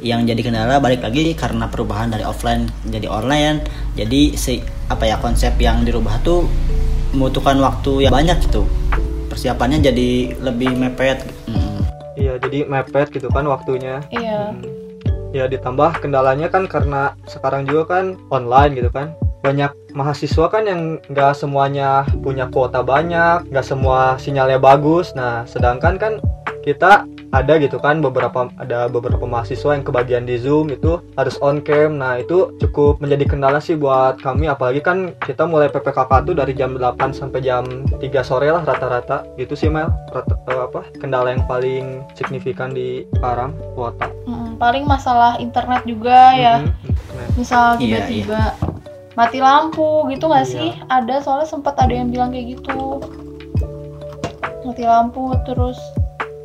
yang 0.00 0.24
jadi 0.24 0.40
kendala 0.40 0.80
balik 0.80 1.04
lagi 1.04 1.36
karena 1.36 1.68
perubahan 1.68 2.10
dari 2.10 2.24
offline 2.24 2.66
jadi 2.88 3.06
online. 3.06 3.62
Jadi 3.94 4.34
si 4.34 4.58
apa 4.88 5.06
ya 5.06 5.20
konsep 5.20 5.54
yang 5.60 5.84
dirubah 5.84 6.18
tuh 6.24 6.48
membutuhkan 7.12 7.60
waktu 7.60 8.08
yang 8.08 8.14
banyak 8.14 8.38
gitu. 8.48 8.66
Persiapannya 9.30 9.78
jadi 9.78 10.40
lebih 10.42 10.74
mepet. 10.74 11.22
Mm. 11.46 11.70
iya 12.20 12.36
jadi 12.36 12.68
mepet 12.68 13.08
gitu 13.16 13.32
kan 13.32 13.48
waktunya 13.48 14.04
iya 14.12 14.52
Hmm. 14.52 14.60
ya 15.32 15.48
ditambah 15.48 16.04
kendalanya 16.04 16.52
kan 16.52 16.68
karena 16.68 17.16
sekarang 17.24 17.64
juga 17.64 17.96
kan 17.96 18.04
online 18.28 18.76
gitu 18.76 18.90
kan 18.92 19.16
banyak 19.40 19.72
mahasiswa 19.96 20.46
kan 20.52 20.64
yang 20.68 20.80
nggak 21.10 21.32
semuanya 21.34 22.04
punya 22.20 22.46
kuota 22.52 22.84
banyak 22.84 23.48
nggak 23.50 23.66
semua 23.66 24.20
sinyalnya 24.20 24.60
bagus. 24.60 25.12
Nah 25.16 25.44
sedangkan 25.48 25.96
kan 25.96 26.12
kita 26.60 27.08
ada 27.30 27.56
gitu 27.62 27.78
kan 27.78 28.02
beberapa 28.02 28.50
ada 28.58 28.90
beberapa 28.90 29.22
mahasiswa 29.22 29.78
yang 29.78 29.86
kebagian 29.86 30.26
di 30.26 30.36
zoom 30.36 30.68
itu 30.68 30.98
harus 31.14 31.38
on 31.40 31.62
cam. 31.62 31.96
Nah 31.96 32.18
itu 32.18 32.52
cukup 32.60 32.98
menjadi 33.00 33.24
kendala 33.24 33.62
sih 33.62 33.78
buat 33.78 34.18
kami. 34.20 34.50
Apalagi 34.50 34.82
kan 34.82 35.14
kita 35.22 35.46
mulai 35.46 35.70
PPKK 35.70 36.26
tuh 36.26 36.34
dari 36.34 36.52
jam 36.52 36.74
8 36.74 37.14
sampai 37.14 37.40
jam 37.40 37.64
3 37.86 38.02
sore 38.26 38.50
lah 38.50 38.66
rata-rata. 38.66 39.24
Gitu 39.38 39.54
sih 39.56 39.70
Mel. 39.70 39.88
Rata- 40.10 40.36
eh, 40.50 40.60
apa 40.68 40.80
kendala 40.98 41.32
yang 41.32 41.46
paling 41.46 42.02
signifikan 42.18 42.74
di 42.74 43.06
sekarang 43.16 43.54
kuota 43.78 44.10
Mm, 44.26 44.58
paling 44.60 44.84
masalah 44.84 45.38
internet 45.38 45.82
juga 45.86 46.34
ya. 46.36 46.54
Mhm, 46.60 46.70
internet. 46.92 47.28
misal 47.38 47.64
Iya, 47.78 48.04
tiba-tiba 48.04 48.40
mati 49.12 49.38
lampu 49.38 50.06
gitu 50.08 50.26
nggak 50.26 50.44
Iya. 50.44 50.52
sih? 50.52 50.68
Ada 50.86 51.14
soalnya 51.20 51.48
sempat 51.48 51.74
ada 51.76 51.90
yang 51.90 52.08
bilang 52.08 52.30
kayak 52.30 52.56
gitu. 52.56 53.02
Mati 54.62 54.84
lampu 54.84 55.34
terus 55.42 55.76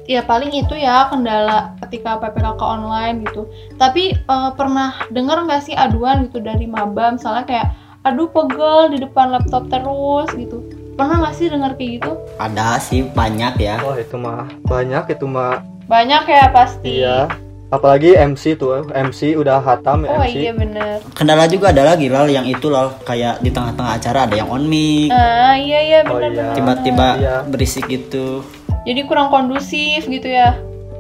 ya 0.06 0.22
paling 0.22 0.50
itu 0.50 0.74
ya 0.74 1.10
kendala 1.10 1.74
ketika 1.82 2.18
PPKK 2.18 2.62
online 2.62 3.16
gitu. 3.24 3.46
Tapi 3.76 4.14
eh, 4.14 4.50
pernah 4.54 4.94
dengar 5.10 5.42
nggak 5.42 5.62
sih 5.62 5.76
aduan 5.76 6.26
gitu 6.26 6.40
dari 6.40 6.66
maba 6.66 7.12
misalnya 7.12 7.44
kayak 7.44 7.68
aduh 8.02 8.30
pegel 8.30 8.90
di 8.90 9.02
depan 9.02 9.30
laptop 9.30 9.66
terus 9.68 10.30
gitu. 10.32 10.62
Pernah 10.96 11.22
nggak 11.22 11.36
sih 11.36 11.48
dengar 11.50 11.76
kayak 11.76 12.00
gitu? 12.00 12.12
Ada 12.38 12.80
sih 12.80 13.04
banyak 13.04 13.54
ya. 13.58 13.78
wah 13.80 13.98
itu 13.98 14.16
mah 14.16 14.48
banyak 14.64 15.04
itu 15.12 15.26
mah 15.26 15.60
banyak 15.86 16.24
ya 16.26 16.50
pasti. 16.50 17.04
Iya 17.04 17.30
apalagi 17.76 18.16
MC 18.16 18.56
tuh 18.56 18.88
MC 18.88 19.36
udah 19.36 19.60
hatam 19.60 20.04
oh 20.04 20.24
MC 20.24 20.36
iya 20.40 20.52
bener 20.52 20.98
Kendala 21.12 21.46
juga 21.46 21.70
ada 21.70 21.84
lagi 21.86 22.08
lal 22.08 22.26
yang 22.26 22.44
itu 22.44 22.68
lal 22.68 22.96
kayak 23.04 23.40
di 23.40 23.52
tengah-tengah 23.52 23.94
acara 23.96 24.20
ada 24.24 24.36
yang 24.36 24.48
on 24.48 24.64
mic, 24.64 25.12
ah 25.12 25.54
iya 25.54 25.80
iya 25.82 26.00
Oh, 26.04 26.16
bener 26.16 26.32
iya. 26.32 26.42
bener 26.42 26.56
tiba-tiba 26.56 27.08
Iya. 27.18 27.36
berisik 27.46 27.86
gitu. 27.86 28.42
jadi 28.84 29.02
kurang 29.04 29.30
kondusif 29.30 30.06
gitu 30.06 30.26
ya 30.26 30.56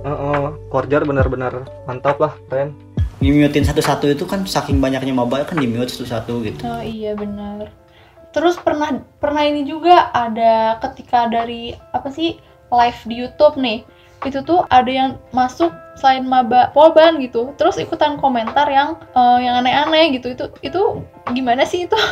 Heeh, 0.06 0.42
Korjar 0.70 1.02
benar-benar 1.02 1.66
mantap 1.84 2.20
lah 2.20 2.38
keren 2.46 2.78
Nge-mutein 3.18 3.64
satu-satu 3.64 4.12
itu 4.12 4.28
kan 4.28 4.46
saking 4.46 4.78
banyaknya 4.78 5.10
mobile 5.10 5.48
kan 5.48 5.56
di 5.56 5.66
mute 5.66 5.90
satu-satu 5.90 6.46
gitu. 6.46 6.62
Oh 6.62 6.84
iya 6.84 7.16
benar. 7.16 7.72
Terus 8.30 8.60
pernah 8.60 8.92
pernah 9.18 9.42
ini 9.42 9.64
juga 9.64 10.12
ada 10.12 10.78
ketika 10.84 11.26
dari 11.26 11.74
apa 11.90 12.12
sih 12.12 12.36
live 12.70 13.00
di 13.08 13.16
YouTube 13.16 13.56
nih. 13.56 13.82
Itu 14.22 14.44
tuh 14.44 14.68
ada 14.68 14.92
yang 14.92 15.10
masuk 15.32 15.72
selain 15.96 16.24
maba 16.24 16.70
polban 16.72 17.18
gitu. 17.20 17.56
Terus 17.56 17.76
ikutan 17.78 18.20
komentar 18.20 18.68
yang 18.68 18.96
eh, 19.12 19.38
yang 19.44 19.60
aneh-aneh 19.60 20.16
gitu. 20.16 20.36
Itu 20.36 20.46
itu 20.62 20.82
gimana 21.32 21.64
sih 21.64 21.88
itu? 21.88 21.96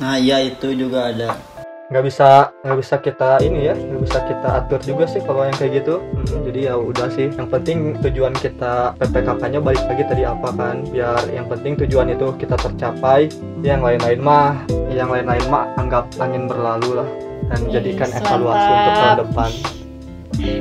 Nah 0.00 0.16
iya 0.16 0.40
itu 0.40 0.72
juga 0.72 1.12
ada. 1.12 1.36
nggak 1.84 2.04
bisa 2.08 2.48
nggak 2.64 2.78
bisa 2.80 2.96
kita 2.96 3.30
ini 3.44 3.68
ya 3.68 3.76
nggak 3.76 4.02
bisa 4.02 4.18
kita 4.24 4.48
atur 4.56 4.80
juga 4.80 5.04
sih 5.04 5.20
kalau 5.20 5.44
yang 5.44 5.52
kayak 5.54 5.84
gitu 5.84 6.00
Hmm, 6.00 6.40
jadi 6.48 6.72
ya 6.72 6.74
udah 6.80 7.12
sih 7.12 7.28
yang 7.28 7.46
penting 7.46 7.92
tujuan 8.00 8.32
kita 8.32 8.96
PPKK-nya 8.96 9.60
balik 9.60 9.84
lagi 9.84 10.02
tadi 10.08 10.24
apa 10.24 10.48
kan 10.56 10.80
biar 10.88 11.28
yang 11.28 11.44
penting 11.44 11.76
tujuan 11.76 12.08
itu 12.08 12.32
kita 12.40 12.56
tercapai 12.56 13.28
yang 13.60 13.84
lain-lain 13.84 14.16
mah 14.18 14.56
yang 14.88 15.12
lain-lain 15.12 15.44
mah 15.52 15.68
anggap 15.76 16.08
angin 16.16 16.48
berlalu 16.48 17.04
lah 17.04 17.08
dan 17.52 17.60
jadikan 17.68 18.08
evaluasi 18.10 18.64
untuk 18.72 18.94
tahun 18.96 19.18
depan 19.28 19.50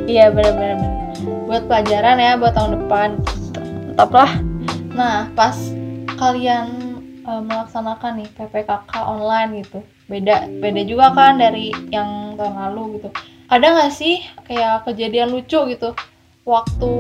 Iya 0.05 0.25
benar-benar 0.29 0.75
benar. 0.75 1.02
Buat 1.24 1.65
pelajaran 1.72 2.20
ya 2.20 2.36
buat 2.36 2.53
tahun 2.53 2.72
depan. 2.84 3.10
Mantap 3.94 4.12
lah. 4.12 4.32
Nah 4.94 5.32
pas 5.34 5.56
kalian 6.20 6.68
eh, 7.24 7.42
melaksanakan 7.42 8.22
nih 8.22 8.30
PPKK 8.36 8.92
online 9.00 9.65
gitu, 9.65 9.80
beda 10.12 10.51
beda 10.62 10.82
juga 10.86 11.15
kan 11.15 11.39
dari 11.39 11.72
yang 11.89 12.36
tahun 12.36 12.56
lalu 12.60 13.00
gitu. 13.00 13.10
Ada 13.48 13.65
nggak 13.74 13.92
sih 13.94 14.22
kayak 14.50 14.86
kejadian 14.89 15.32
lucu 15.32 15.60
gitu 15.72 15.96
waktu 16.44 16.92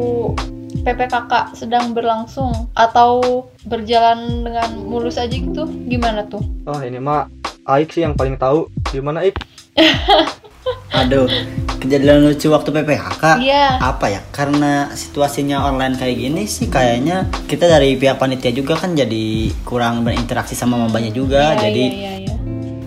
PPKK 0.83 1.55
sedang 1.55 1.93
berlangsung 1.93 2.51
atau 2.73 3.45
berjalan 3.67 4.43
dengan 4.43 4.69
mulus 4.83 5.15
aja 5.15 5.31
gitu? 5.31 5.67
Gimana 5.87 6.27
tuh? 6.27 6.43
oh 6.67 6.79
ini 6.83 6.99
mah 6.99 7.27
Aik 7.63 7.95
sih 7.95 8.03
yang 8.03 8.15
paling 8.15 8.35
tahu 8.35 8.67
gimana 8.91 9.23
Aik 9.23 9.39
Aduh, 10.93 11.27
kejadian 11.81 12.23
lucu 12.23 12.47
waktu 12.47 12.69
PPKK. 12.71 13.23
Iya. 13.43 13.81
Apa 13.81 14.07
ya? 14.07 14.21
Karena 14.31 14.93
situasinya 14.95 15.67
online 15.67 15.99
kayak 15.99 16.15
gini 16.15 16.43
sih 16.47 16.71
kayaknya 16.71 17.27
kita 17.49 17.67
dari 17.67 17.99
pihak 17.99 18.15
panitia 18.15 18.55
juga 18.55 18.79
kan 18.79 18.95
jadi 18.95 19.51
kurang 19.67 20.07
berinteraksi 20.07 20.55
sama 20.55 20.79
mambanya 20.79 21.11
juga. 21.11 21.57
Iya, 21.57 21.67
jadi 21.67 21.83
iya, 21.83 21.97
iya, 21.97 22.13
iya. 22.29 22.33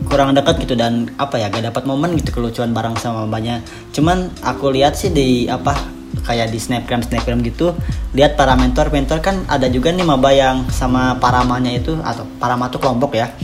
kurang 0.07 0.33
dekat 0.39 0.63
gitu 0.63 0.79
dan 0.79 1.11
apa 1.19 1.37
ya 1.37 1.51
gak 1.51 1.75
dapat 1.75 1.83
momen 1.83 2.15
gitu 2.17 2.31
kelucuan 2.31 2.71
bareng 2.71 2.95
sama 2.95 3.27
mbaknya 3.27 3.59
cuman 3.91 4.31
aku 4.47 4.71
lihat 4.71 4.95
sih 4.95 5.11
di 5.11 5.51
apa 5.51 5.75
kayak 6.23 6.55
di 6.55 6.59
snapgram 6.63 7.03
snapgram 7.03 7.43
gitu 7.43 7.75
lihat 8.15 8.39
para 8.39 8.55
mentor 8.55 8.89
mentor 8.95 9.19
kan 9.19 9.43
ada 9.51 9.67
juga 9.67 9.91
nih 9.91 10.07
maba 10.07 10.31
yang 10.31 10.63
sama 10.71 11.19
paramanya 11.19 11.75
itu 11.75 11.99
atau 12.01 12.25
parama 12.39 12.71
tuh 12.71 12.81
kelompok 12.81 13.19
ya 13.19 13.35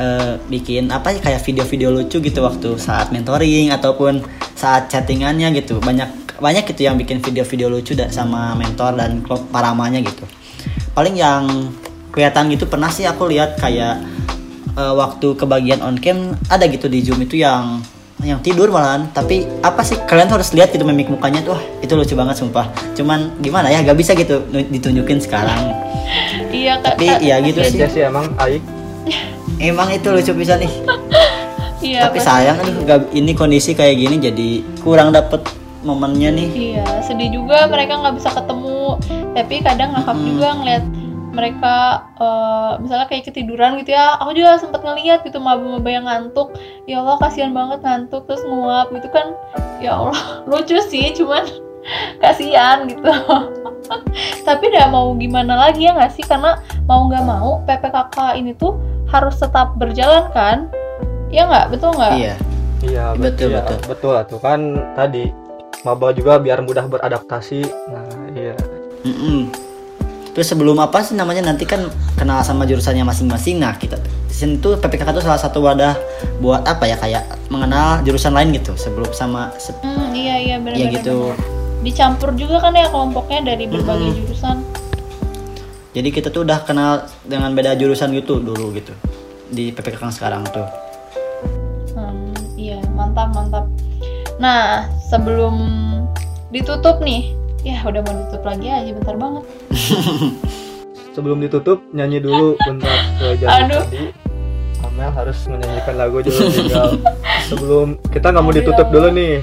eh, 0.00 0.40
bikin 0.48 0.88
apa 0.88 1.12
ya 1.12 1.20
kayak 1.20 1.44
video-video 1.44 1.92
lucu 1.92 2.18
gitu 2.24 2.40
waktu 2.40 2.80
saat 2.80 3.12
mentoring 3.12 3.68
ataupun 3.70 4.24
saat 4.56 4.88
chattingannya 4.88 5.52
gitu. 5.52 5.76
Banyak 5.78 6.40
banyak 6.40 6.64
gitu 6.72 6.88
yang 6.88 6.96
bikin 6.96 7.20
video-video 7.20 7.68
lucu 7.68 7.92
da- 7.92 8.08
sama 8.08 8.56
mentor 8.56 8.96
dan 8.96 9.20
kelompok 9.20 9.52
paramanya 9.52 10.00
gitu. 10.00 10.24
Paling 10.96 11.14
yang 11.20 11.68
kelihatan 12.10 12.48
gitu 12.50 12.64
pernah 12.66 12.88
sih 12.88 13.04
aku 13.04 13.28
lihat 13.28 13.60
kayak 13.60 14.00
eh, 14.74 14.94
waktu 14.96 15.36
kebagian 15.36 15.84
on 15.84 16.00
cam 16.00 16.32
ada 16.48 16.64
gitu 16.66 16.88
di 16.88 17.04
zoom 17.04 17.20
itu 17.20 17.36
yang 17.36 17.84
yang 18.24 18.40
tidur 18.40 18.72
malahan. 18.72 19.08
Tapi 19.12 19.44
apa 19.60 19.84
sih 19.84 20.00
kalian 20.08 20.32
tuh 20.32 20.40
harus 20.40 20.52
lihat 20.56 20.72
gitu 20.72 20.84
mimik 20.84 21.12
mukanya 21.12 21.44
tuh 21.44 21.56
wah, 21.56 21.62
itu 21.84 21.92
lucu 21.92 22.16
banget 22.16 22.40
sumpah. 22.40 22.72
Cuman 22.96 23.36
gimana 23.44 23.68
ya 23.68 23.84
gak 23.84 23.96
bisa 23.96 24.16
gitu 24.16 24.44
ditunjukin 24.48 25.20
sekarang. 25.20 25.76
Iya, 26.50 26.80
Kak. 26.82 26.96
Tapi 26.96 27.06
ya 27.22 27.36
gitu 27.44 27.60
kasihan 27.62 27.72
sih. 27.72 27.80
ya 27.80 27.88
sih 27.88 28.02
emang 28.08 28.26
Aik 28.36 28.62
emang 29.60 29.88
itu 29.90 30.08
lucu 30.08 30.32
bisa 30.32 30.56
nih 30.56 30.72
Iya, 31.80 32.04
tapi 32.04 32.20
pasti. 32.20 32.28
sayang 32.28 32.58
gak- 32.84 33.08
ini 33.10 33.32
kondisi 33.32 33.72
kayak 33.72 33.96
gini 33.96 34.20
jadi 34.20 34.48
kurang 34.80 35.16
dapet 35.16 35.40
momennya 35.80 36.28
nih 36.30 36.48
Iya, 36.52 36.84
sedih 37.00 37.32
juga 37.32 37.64
mereka 37.66 37.96
nggak 37.96 38.20
bisa 38.20 38.28
ketemu. 38.28 39.00
Tapi 39.32 39.54
kadang 39.60 39.96
ngakak 39.96 40.12
Mm-mm. 40.12 40.28
juga 40.28 40.48
ngeliat 40.54 40.84
mereka 41.32 41.76
eh, 42.20 42.70
misalnya 42.84 43.08
kayak 43.08 43.24
ketiduran 43.24 43.80
gitu 43.80 43.96
ya. 43.96 44.12
Aku 44.20 44.36
juga 44.36 44.60
sempat 44.60 44.84
ngeliat 44.84 45.24
gitu 45.24 45.40
maba-maba 45.40 45.88
yang 45.88 46.04
ngantuk. 46.04 46.52
Ya 46.84 47.00
Allah, 47.00 47.16
kasihan 47.16 47.48
banget 47.50 47.80
ngantuk 47.80 48.28
terus 48.28 48.44
nguap 48.44 48.92
gitu 48.92 49.08
kan. 49.08 49.32
Ya 49.80 49.96
Allah, 49.96 50.20
lucu 50.52 50.76
sih, 50.84 51.16
cuman 51.16 51.48
kasihan 52.22 52.84
gitu. 52.84 53.08
Tapi 54.42 54.64
udah 54.68 54.86
mau 54.86 55.16
gimana 55.16 55.56
lagi 55.58 55.88
ya 55.88 55.96
nggak 55.96 56.12
sih? 56.12 56.22
Karena 56.22 56.60
mau 56.84 57.08
nggak 57.08 57.24
mau 57.24 57.64
PPKK 57.64 58.36
ini 58.36 58.52
tuh 58.52 58.76
harus 59.10 59.34
tetap 59.36 59.74
berjalan 59.74 60.30
kan? 60.30 60.70
Ya 61.28 61.46
nggak, 61.46 61.66
betul 61.70 61.90
nggak? 61.92 62.14
iya. 62.16 62.34
Iya 62.80 63.12
Betul, 63.12 63.52
iya, 63.52 63.60
betul. 63.60 63.78
betul 63.86 64.10
lah 64.10 64.24
tuh. 64.24 64.40
Kan 64.40 64.60
tadi 64.96 65.28
maba 65.82 66.10
juga 66.10 66.40
biar 66.40 66.64
mudah 66.64 66.88
beradaptasi. 66.88 67.60
Nah 67.86 68.06
iya. 68.32 68.56
Mm-mm. 69.00 69.48
terus 70.30 70.46
sebelum 70.46 70.78
apa 70.78 71.02
sih 71.02 71.12
namanya? 71.12 71.42
Nanti 71.42 71.66
kan 71.66 71.84
kenal 72.14 72.40
sama 72.40 72.64
jurusannya 72.64 73.02
masing-masing. 73.02 73.58
Nah 73.58 73.74
kita 73.74 73.98
di 74.00 74.32
sini 74.32 74.56
tuh 74.56 74.78
PPKK 74.78 75.12
tuh 75.12 75.20
salah 75.20 75.36
satu 75.36 75.60
wadah 75.60 75.92
buat 76.38 76.64
apa 76.64 76.86
ya? 76.86 76.96
Kayak 76.96 77.28
mengenal 77.50 78.00
jurusan 78.00 78.32
lain 78.32 78.54
gitu. 78.54 78.72
Sebelum 78.72 79.10
sama 79.10 79.52
se- 79.56 79.76
Hmm, 79.80 80.14
iya 80.14 80.38
iya 80.38 80.56
benar 80.56 80.78
ya 80.78 80.88
gitu. 80.90 81.34
Dicampur 81.80 82.32
juga 82.32 82.60
kan 82.60 82.72
ya 82.72 82.88
kelompoknya 82.88 83.44
dari 83.44 83.68
berbagai 83.68 84.16
jurusan. 84.16 84.56
Jadi 85.90 86.08
kita 86.08 86.28
tuh 86.28 86.42
udah 86.42 86.62
kenal 86.62 86.92
dengan 87.22 87.50
beda 87.50 87.74
jurusan 87.74 88.14
gitu 88.14 88.38
dulu 88.38 88.70
gitu 88.72 88.94
di 89.48 89.70
PPKK 89.70 90.00
yang 90.00 90.14
sekarang 90.14 90.42
tuh 90.48 90.66
Hmm, 91.90 92.30
iya, 92.54 92.78
mantap, 92.94 93.34
mantap. 93.34 93.66
Nah, 94.38 94.86
sebelum 95.04 95.58
ditutup 96.48 97.02
nih, 97.02 97.34
ya 97.60 97.82
udah 97.82 98.00
mau 98.00 98.14
ditutup 98.14 98.46
lagi 98.46 98.70
aja 98.70 98.90
bentar 98.94 99.18
banget. 99.18 99.44
Sebelum 101.18 101.42
ditutup 101.42 101.82
nyanyi 101.90 102.22
dulu 102.22 102.54
bentar 102.62 102.94
Aduh. 103.58 103.82
tadi. 103.82 104.14
Amel 104.80 105.10
harus 105.10 105.36
menyanyikan 105.44 105.94
lagu 105.98 106.22
dulu 106.22 106.40
tinggal 106.48 106.88
sebelum 107.44 107.88
kita 108.08 108.30
nggak 108.30 108.44
mau 108.46 108.54
ditutup 108.54 108.86
dulu 108.88 109.08
nih. 109.10 109.42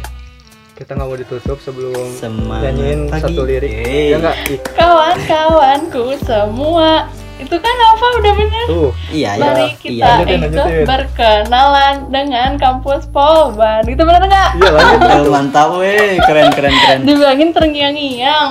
Kita 0.77 0.93
nggak 0.93 1.09
mau 1.09 1.17
ditutup 1.17 1.57
sebelum 1.57 2.05
Semangat 2.13 2.69
nyanyiin 2.69 3.09
pagi. 3.09 3.23
satu 3.25 3.41
lirik. 3.43 3.65
Yeay. 3.67 4.13
Ya 4.13 4.17
nggak? 4.19 4.35
Kawan-kawanku 4.77 6.03
semua, 6.21 7.09
itu 7.35 7.55
kan 7.57 7.75
apa 7.87 8.05
udah 8.15 8.33
bener? 8.35 8.65
Tuh, 8.67 8.89
iya 9.09 9.33
ya 9.33 9.41
Mari 9.43 9.65
iya 9.65 9.73
kita 9.73 10.05
Lanjutin, 10.07 10.37
ikut 10.37 10.53
lanjutin. 10.53 10.85
berkenalan 10.85 11.95
dengan 12.07 12.49
kampus 12.55 13.09
Polban. 13.09 13.81
Itu 13.83 14.05
bener 14.05 14.21
nggak? 14.21 14.49
iya 14.55 14.69
lanjut. 14.71 14.99
Oh, 15.01 15.25
mantap 15.27 15.67
weh 15.75 16.21
keren 16.21 16.49
keren 16.51 16.73
keren 16.75 16.99
Dibilangin 17.03 17.49
terngiang-ngiang. 17.51 18.49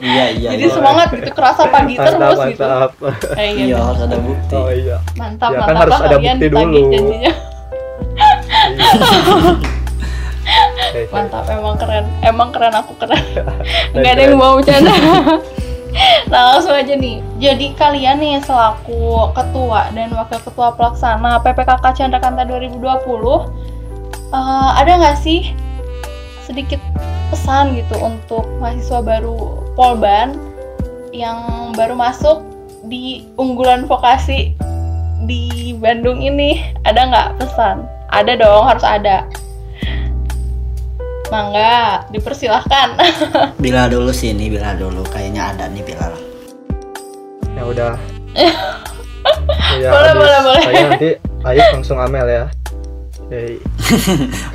iya 0.00 0.24
iya 0.32 0.48
Jadi 0.50 0.64
iya. 0.64 0.72
semangat 0.72 1.12
gitu, 1.12 1.28
kerasa 1.30 1.68
pagi 1.68 1.94
Mantap, 1.94 2.08
terus 2.08 2.38
gitu. 2.48 2.64
mantap. 2.64 2.90
Eh, 3.36 3.48
iya 3.52 3.64
iya, 3.68 3.76
harus 3.78 4.00
ada 4.00 4.16
bukti 4.18 4.56
Oh 4.56 4.72
iya. 4.72 4.96
mantap, 5.14 5.50
Ya, 5.50 5.60
mantap 5.60 5.68
kan 5.68 5.76
harus 5.78 5.92
ada 6.00 6.16
bukti 6.16 6.46
dulu. 6.48 6.80
janjinya. 6.88 7.32
Mantap, 11.12 11.44
emang 11.48 11.76
keren. 11.80 12.04
Emang 12.20 12.48
keren 12.52 12.74
aku 12.76 12.92
keren. 13.00 13.22
Nggak 13.96 14.12
ada 14.12 14.22
yang 14.22 14.36
mau 14.38 14.60
bercanda. 14.60 14.92
nah 16.30 16.56
langsung 16.56 16.72
aja 16.72 16.94
nih. 16.96 17.20
Jadi 17.40 17.76
kalian 17.76 18.20
nih 18.20 18.40
selaku 18.44 19.32
ketua 19.36 19.92
dan 19.92 20.12
wakil 20.12 20.40
ketua 20.40 20.72
pelaksana 20.76 21.40
PPKK 21.44 21.84
Chandra 21.96 22.20
Kanta 22.20 22.44
2020, 22.48 22.80
eh, 24.32 24.70
ada 24.78 24.92
nggak 25.00 25.18
sih 25.20 25.52
sedikit 26.44 26.80
pesan 27.32 27.72
gitu 27.76 27.96
untuk 27.96 28.44
mahasiswa 28.60 29.00
baru 29.00 29.64
Polban 29.72 30.36
yang 31.16 31.72
baru 31.72 31.96
masuk 31.96 32.44
di 32.88 33.24
unggulan 33.40 33.88
vokasi 33.88 34.52
di 35.24 35.72
Bandung 35.78 36.20
ini? 36.20 36.60
Ada 36.84 37.00
nggak 37.08 37.28
pesan? 37.40 37.86
Ada 38.12 38.36
dong, 38.36 38.68
harus 38.68 38.84
ada. 38.84 39.24
Mangga, 41.32 42.04
dipersilahkan. 42.12 43.00
Bila 43.64 43.88
dulu 43.88 44.12
sini 44.12 44.52
Bila 44.52 44.76
dulu 44.76 45.00
kayaknya 45.08 45.56
ada 45.56 45.64
nih 45.72 45.80
Bilal 45.80 46.12
Ya 47.56 47.62
udah. 47.64 47.94
Ya, 49.72 49.88
Boleh, 49.88 50.12
boleh, 50.12 50.38
boleh. 50.44 50.64
Saya 50.66 50.82
nanti 50.92 51.10
Aik 51.46 51.64
langsung 51.78 51.96
Amel 51.96 52.26
ya. 52.28 52.44
Oke. 53.32 53.56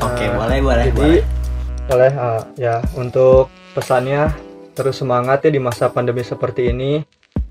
oke 0.06 0.26
Nah, 0.30 0.46
boleh 0.46 0.60
boleh 0.62 0.86
Jadi 0.92 0.94
boleh 0.94 1.22
boleh 1.88 2.12
ah, 2.20 2.44
ya 2.60 2.84
untuk 3.00 3.48
pesannya 3.72 4.28
terus 4.76 5.00
semangat 5.00 5.48
ya 5.48 5.56
di 5.56 5.58
masa 5.58 5.90
pandemi 5.90 6.22
seperti 6.22 6.70
ini. 6.70 7.02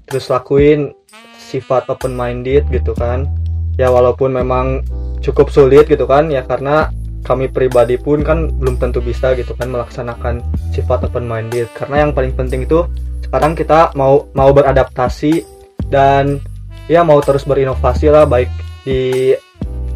Terus 0.07 0.31
lakuin 0.31 0.95
sifat 1.41 1.91
open 1.91 2.15
minded 2.15 2.69
gitu 2.71 2.95
kan. 2.95 3.27
Ya 3.75 3.91
walaupun 3.91 4.31
memang 4.31 4.87
cukup 5.25 5.51
sulit 5.51 5.91
gitu 5.91 6.07
kan 6.07 6.31
ya 6.31 6.47
karena 6.47 6.95
kami 7.25 7.49
pribadi 7.49 7.97
pun 7.97 8.21
kan 8.21 8.51
belum 8.51 8.77
tentu 8.77 9.01
bisa 9.01 9.33
gitu 9.39 9.57
kan 9.57 9.73
melaksanakan 9.73 10.45
sifat 10.75 11.09
open 11.09 11.25
minded 11.25 11.71
karena 11.73 12.07
yang 12.07 12.11
paling 12.13 12.35
penting 12.35 12.67
itu 12.67 12.85
sekarang 13.25 13.55
kita 13.55 13.95
mau 13.99 14.29
mau 14.37 14.51
beradaptasi 14.53 15.43
dan 15.91 16.39
ya 16.87 17.03
mau 17.03 17.19
terus 17.25 17.43
berinovasi 17.43 18.11
lah 18.11 18.29
baik 18.29 18.51
di 18.87 19.35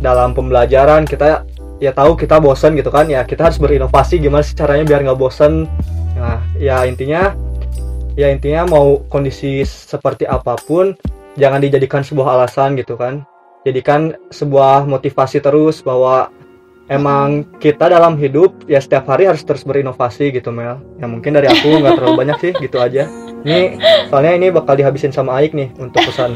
dalam 0.02 0.34
pembelajaran 0.34 1.06
kita 1.06 1.44
ya 1.78 1.92
tahu 1.94 2.18
kita 2.18 2.42
bosan 2.42 2.74
gitu 2.74 2.90
kan 2.90 3.06
ya 3.06 3.22
kita 3.22 3.46
harus 3.50 3.60
berinovasi 3.60 4.18
gimana 4.18 4.42
sih 4.42 4.58
caranya 4.58 4.84
biar 4.86 5.06
nggak 5.06 5.20
bosan 5.20 5.70
nah 6.18 6.42
ya 6.58 6.82
intinya 6.84 7.32
ya 8.18 8.28
intinya 8.28 8.66
mau 8.66 9.00
kondisi 9.06 9.62
seperti 9.64 10.26
apa 10.26 10.58
pun 10.58 10.92
jangan 11.38 11.62
dijadikan 11.62 12.02
sebuah 12.02 12.36
alasan 12.38 12.74
gitu 12.78 12.98
kan. 12.98 13.22
Jadikan 13.64 14.16
sebuah 14.32 14.88
motivasi 14.88 15.44
terus 15.44 15.84
bahwa 15.84 16.32
emang 16.90 17.46
kita 17.62 17.86
dalam 17.86 18.18
hidup 18.18 18.66
ya 18.66 18.82
setiap 18.82 19.06
hari 19.06 19.30
harus 19.30 19.46
terus 19.46 19.62
berinovasi 19.62 20.34
gitu 20.34 20.50
Mel. 20.50 20.82
Ya 20.98 21.06
mungkin 21.06 21.30
dari 21.38 21.46
aku 21.46 21.78
nggak 21.78 21.94
terlalu 21.94 22.26
banyak 22.26 22.38
sih 22.42 22.52
gitu 22.58 22.82
aja. 22.82 23.06
Ini 23.46 23.78
soalnya 24.10 24.32
ini 24.36 24.46
bakal 24.50 24.74
dihabisin 24.74 25.14
sama 25.14 25.38
Aik 25.38 25.54
nih 25.54 25.70
untuk 25.78 26.02
pesan. 26.02 26.34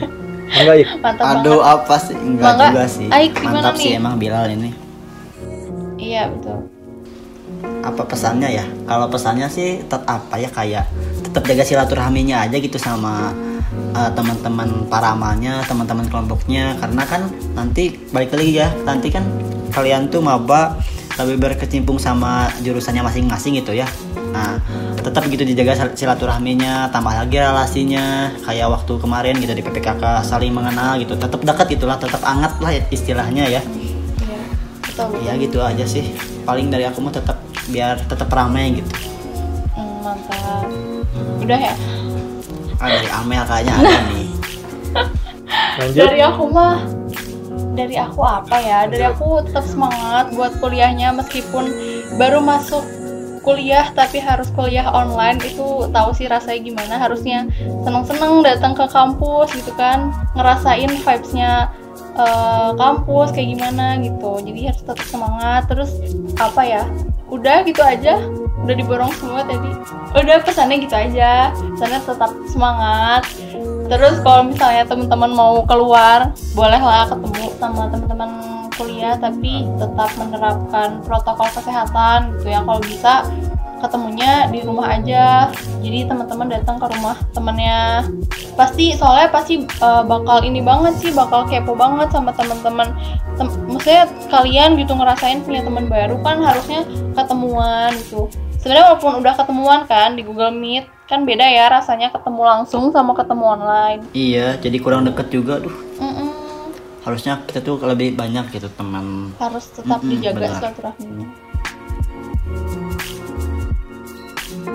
Enggak 0.54 0.74
Aik? 0.78 0.88
Mantap 1.02 1.26
aduh 1.26 1.58
banget. 1.58 1.74
apa 1.74 1.96
sih? 1.98 2.16
Enggak 2.16 2.52
Mangga, 2.54 2.66
juga 2.70 2.84
sih. 2.86 3.08
Aik, 3.10 3.30
gimana 3.34 3.54
mantap 3.58 3.74
sih 3.76 3.90
nih? 3.90 3.98
emang 3.98 4.14
Bilal 4.16 4.46
ini. 4.54 4.70
Iya 5.98 6.22
betul. 6.30 6.58
apa 7.84 8.04
pesannya 8.04 8.48
ya? 8.48 8.64
Kalau 8.84 9.06
pesannya 9.08 9.48
sih 9.48 9.80
tetap 9.84 10.04
apa 10.08 10.36
ya 10.36 10.48
kayak 10.52 10.84
tetap 11.24 11.44
jaga 11.48 11.64
silaturahminya 11.64 12.44
aja 12.44 12.56
gitu 12.60 12.76
sama 12.76 13.32
uh, 13.96 14.10
teman-teman 14.12 14.88
paramanya 14.88 15.64
teman-teman 15.64 16.04
kelompoknya. 16.08 16.76
Karena 16.80 17.02
kan 17.08 17.28
nanti 17.56 17.96
balik 18.12 18.36
lagi 18.36 18.52
ya 18.52 18.68
nanti 18.84 19.08
kan 19.12 19.24
kalian 19.74 20.06
tuh 20.08 20.22
maba 20.22 20.78
lebih 21.14 21.46
berkecimpung 21.46 21.98
sama 21.98 22.50
jurusannya 22.62 23.02
masing-masing 23.02 23.58
gitu 23.58 23.74
ya. 23.74 23.86
Nah 24.34 24.58
tetap 24.98 25.26
gitu 25.30 25.46
dijaga 25.46 25.76
sil- 25.78 25.94
silaturahminya 25.94 26.90
tambah 26.90 27.14
lagi 27.14 27.38
relasinya. 27.38 28.34
Kayak 28.42 28.70
waktu 28.74 28.92
kemarin 28.98 29.34
gitu 29.38 29.54
di 29.54 29.62
PPKK 29.62 30.26
saling 30.26 30.50
mengenal 30.50 30.98
gitu. 30.98 31.14
Tetap 31.14 31.38
dekat 31.42 31.66
gitulah 31.78 31.98
tetap 31.98 32.22
hangat 32.22 32.58
lah 32.58 32.70
istilahnya 32.90 33.46
ya. 33.46 33.62
Iya. 33.62 34.40
Ya 35.22 35.32
gitu 35.38 35.58
aja 35.62 35.84
sih. 35.86 36.14
Paling 36.46 36.70
dari 36.70 36.86
aku 36.86 37.02
mah 37.02 37.14
tetap 37.14 37.38
biar 37.70 37.98
tetap 38.06 38.30
ramai 38.30 38.78
gitu. 38.82 38.90
Hmm, 39.74 40.02
mantap. 40.02 40.66
Udah 41.42 41.58
ya. 41.58 41.74
ah 42.82 42.90
dari 42.90 43.06
Amel 43.06 43.42
kayaknya 43.46 43.72
ada 43.80 43.98
nih. 44.10 44.28
Lanjut. 45.78 46.04
Dari 46.10 46.20
aku 46.26 46.42
mah 46.50 47.03
dari 47.74 47.98
aku 47.98 48.22
apa 48.22 48.56
ya? 48.62 48.86
Dari 48.86 49.04
aku 49.04 49.42
tetap 49.44 49.66
semangat 49.66 50.30
buat 50.32 50.56
kuliahnya 50.62 51.10
meskipun 51.12 51.68
baru 52.16 52.38
masuk 52.40 52.82
kuliah 53.44 53.92
tapi 53.92 54.22
harus 54.22 54.48
kuliah 54.54 54.88
online. 54.88 55.36
Itu 55.44 55.90
tahu 55.92 56.16
sih 56.16 56.30
rasanya 56.30 56.60
gimana 56.64 56.94
harusnya 56.96 57.44
seneng-seneng 57.84 58.40
datang 58.40 58.72
ke 58.72 58.86
kampus 58.88 59.52
gitu 59.52 59.74
kan. 59.76 60.14
Ngerasain 60.32 60.88
vibesnya 60.88 61.68
eh, 62.16 62.70
kampus 62.78 63.34
kayak 63.36 63.48
gimana 63.58 64.00
gitu. 64.00 64.40
Jadi 64.40 64.60
harus 64.72 64.80
tetap 64.80 65.06
semangat. 65.10 65.68
Terus 65.68 65.90
apa 66.40 66.62
ya? 66.64 66.82
Udah 67.28 67.66
gitu 67.68 67.84
aja. 67.84 68.16
Udah 68.64 68.74
diborong 68.74 69.12
semua 69.20 69.44
tadi. 69.44 69.70
Udah 70.16 70.40
pesannya 70.40 70.80
gitu 70.80 70.96
aja. 70.96 71.52
Pesannya 71.52 72.00
tetap 72.00 72.32
semangat. 72.48 73.28
Terus 73.84 74.16
kalau 74.24 74.48
misalnya 74.48 74.88
teman-teman 74.88 75.28
mau 75.36 75.60
keluar 75.68 76.32
bolehlah 76.56 77.04
ketemu 77.04 77.33
sama 77.64 77.88
teman-teman 77.88 78.30
kuliah 78.76 79.16
tapi 79.16 79.64
tetap 79.80 80.12
menerapkan 80.20 81.00
protokol 81.08 81.48
kesehatan 81.56 82.36
gitu 82.36 82.52
ya. 82.52 82.60
Kalau 82.60 82.80
bisa 82.84 83.24
ketemunya 83.80 84.48
di 84.48 84.64
rumah 84.64 84.96
aja. 84.96 85.52
Jadi 85.84 86.08
teman-teman 86.08 86.48
datang 86.48 86.76
ke 86.80 86.86
rumah 86.88 87.16
temennya 87.36 88.08
pasti 88.56 88.96
soalnya 88.96 89.28
pasti 89.28 89.66
uh, 89.84 90.00
bakal 90.06 90.40
ini 90.40 90.64
banget 90.64 90.94
sih 91.00 91.10
bakal 91.12 91.44
kepo 91.44 91.76
banget 91.76 92.08
sama 92.12 92.32
teman-teman. 92.32 92.92
Tem- 93.36 93.60
maksudnya 93.68 94.08
kalian 94.32 94.80
gitu 94.80 94.92
ngerasain 94.96 95.44
punya 95.44 95.60
teman 95.64 95.88
baru 95.88 96.16
kan 96.24 96.40
harusnya 96.40 96.84
ketemuan 97.12 97.92
gitu. 98.08 98.28
Sebenarnya 98.60 98.96
walaupun 98.96 99.20
udah 99.20 99.34
ketemuan 99.36 99.80
kan 99.84 100.16
di 100.16 100.24
Google 100.24 100.56
Meet 100.56 100.88
kan 101.04 101.28
beda 101.28 101.44
ya 101.44 101.68
rasanya 101.68 102.08
ketemu 102.08 102.40
langsung 102.40 102.88
sama 102.88 103.12
ketemu 103.12 103.44
online. 103.44 104.00
Iya 104.16 104.56
jadi 104.56 104.80
kurang 104.80 105.04
deket 105.04 105.28
juga 105.28 105.60
duh. 105.60 105.76
Mm-mm. 106.00 106.23
Harusnya 107.04 107.44
kita 107.44 107.60
tuh 107.60 107.76
lebih 107.84 108.16
banyak 108.16 108.48
gitu 108.56 108.72
teman 108.72 109.36
harus 109.36 109.68
tetap 109.70 110.00
Mm-mm, 110.00 110.10
dijaga 110.16 110.40
benar. 110.40 110.56
silaturahminya 110.58 111.28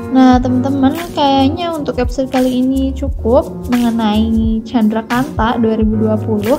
Nah, 0.10 0.42
teman-teman, 0.42 0.98
kayaknya 1.14 1.70
untuk 1.70 2.02
episode 2.02 2.34
kali 2.34 2.66
ini 2.66 2.90
cukup 2.98 3.70
mengenai 3.70 4.58
Chandra 4.66 5.06
Kanta 5.06 5.62
2020. 5.62 6.58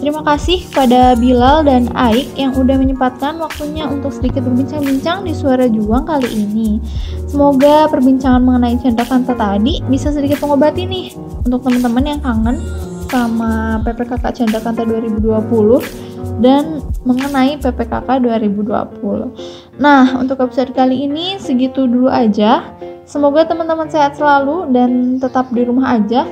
Terima 0.00 0.20
kasih 0.24 0.64
kepada 0.68 1.16
Bilal 1.16 1.64
dan 1.64 1.88
Aik 1.96 2.28
yang 2.36 2.52
udah 2.56 2.76
menyempatkan 2.76 3.40
waktunya 3.40 3.88
untuk 3.88 4.12
sedikit 4.12 4.44
berbincang-bincang 4.44 5.24
di 5.24 5.32
Suara 5.32 5.68
Juang 5.68 6.08
kali 6.08 6.28
ini. 6.28 6.80
Semoga 7.24 7.88
perbincangan 7.88 8.40
mengenai 8.44 8.80
Chandrakanta 8.80 9.32
tadi 9.32 9.80
bisa 9.88 10.12
sedikit 10.12 10.40
mengobati 10.44 10.84
nih 10.84 11.16
untuk 11.44 11.64
teman-teman 11.68 12.04
yang 12.04 12.20
kangen 12.20 12.56
sama 13.10 13.82
PPKK 13.82 14.24
Chandrakanta 14.30 14.86
2020 14.86 16.40
dan 16.40 16.80
mengenai 17.02 17.58
PPKK 17.58 18.08
2020. 18.22 19.82
Nah, 19.82 20.16
untuk 20.16 20.38
episode 20.40 20.70
kali 20.72 21.10
ini 21.10 21.36
segitu 21.42 21.84
dulu 21.90 22.06
aja. 22.06 22.64
Semoga 23.04 23.42
teman-teman 23.42 23.90
sehat 23.90 24.14
selalu 24.14 24.70
dan 24.70 25.18
tetap 25.18 25.50
di 25.50 25.66
rumah 25.66 25.98
aja 25.98 26.22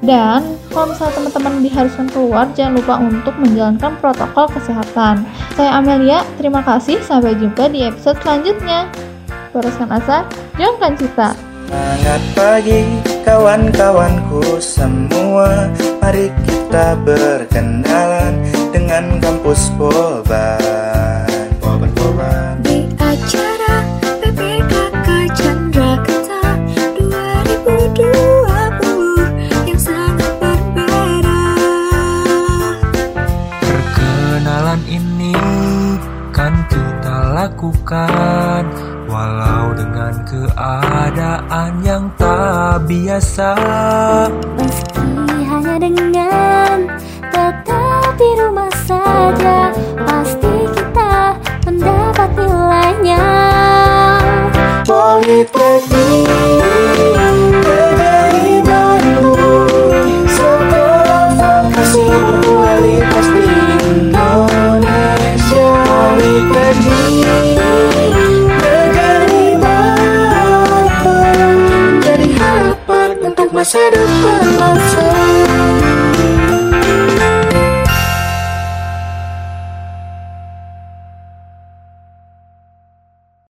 dan 0.00 0.56
kalau 0.72 0.88
misalnya 0.88 1.12
teman-teman 1.20 1.54
diharuskan 1.60 2.08
keluar, 2.08 2.48
jangan 2.56 2.80
lupa 2.80 2.94
untuk 2.96 3.34
menjalankan 3.36 3.92
protokol 4.00 4.48
kesehatan. 4.48 5.28
Saya 5.52 5.76
Amelia, 5.76 6.24
terima 6.40 6.64
kasih. 6.64 7.04
Sampai 7.04 7.36
jumpa 7.36 7.68
di 7.68 7.84
episode 7.84 8.16
selanjutnya. 8.24 8.88
Bereskan 9.52 9.92
asa, 9.92 10.24
jongkan 10.56 10.96
cita. 10.96 11.36
Pagi 12.32 13.09
kawan-kawanku 13.24 14.60
semua. 14.60 15.68
Mari 16.00 16.32
kita 16.42 16.96
berkenalan 17.06 18.34
dengan 18.74 19.20
kampus 19.22 19.70
Polban 19.78 21.30
Polban, 21.62 21.90
Polban 21.94 22.58
Di 22.66 22.82
acara 22.98 23.86
PPKK 24.18 25.06
Chandra 25.38 25.94
Kata 26.02 26.58
2020 26.98 29.70
yang 29.70 29.78
sangat 29.78 30.34
berbeda. 30.42 31.42
Perkenalan 33.62 34.82
ini 34.90 35.30
kan 36.34 36.66
kita 36.66 37.38
lakukan 37.38 38.66
Walau 39.10 39.74
dengan 39.74 40.14
keadaan 40.26 41.82
yang 41.82 42.09
biasa. 42.78 43.56
Meski 44.54 45.08
hanya 45.48 45.76
dengan 45.82 46.86
tetap 47.32 48.14
di 48.14 48.30
rumah 48.38 48.70
saja 48.86 49.74
Pasti 50.06 50.54
kita 50.76 51.34
mendapat 51.66 52.30
nilainya. 52.36 53.26
Politeknik 54.86 56.30
Bandung 73.60 73.90
Jadi 73.90 74.00
harapan 74.56 75.19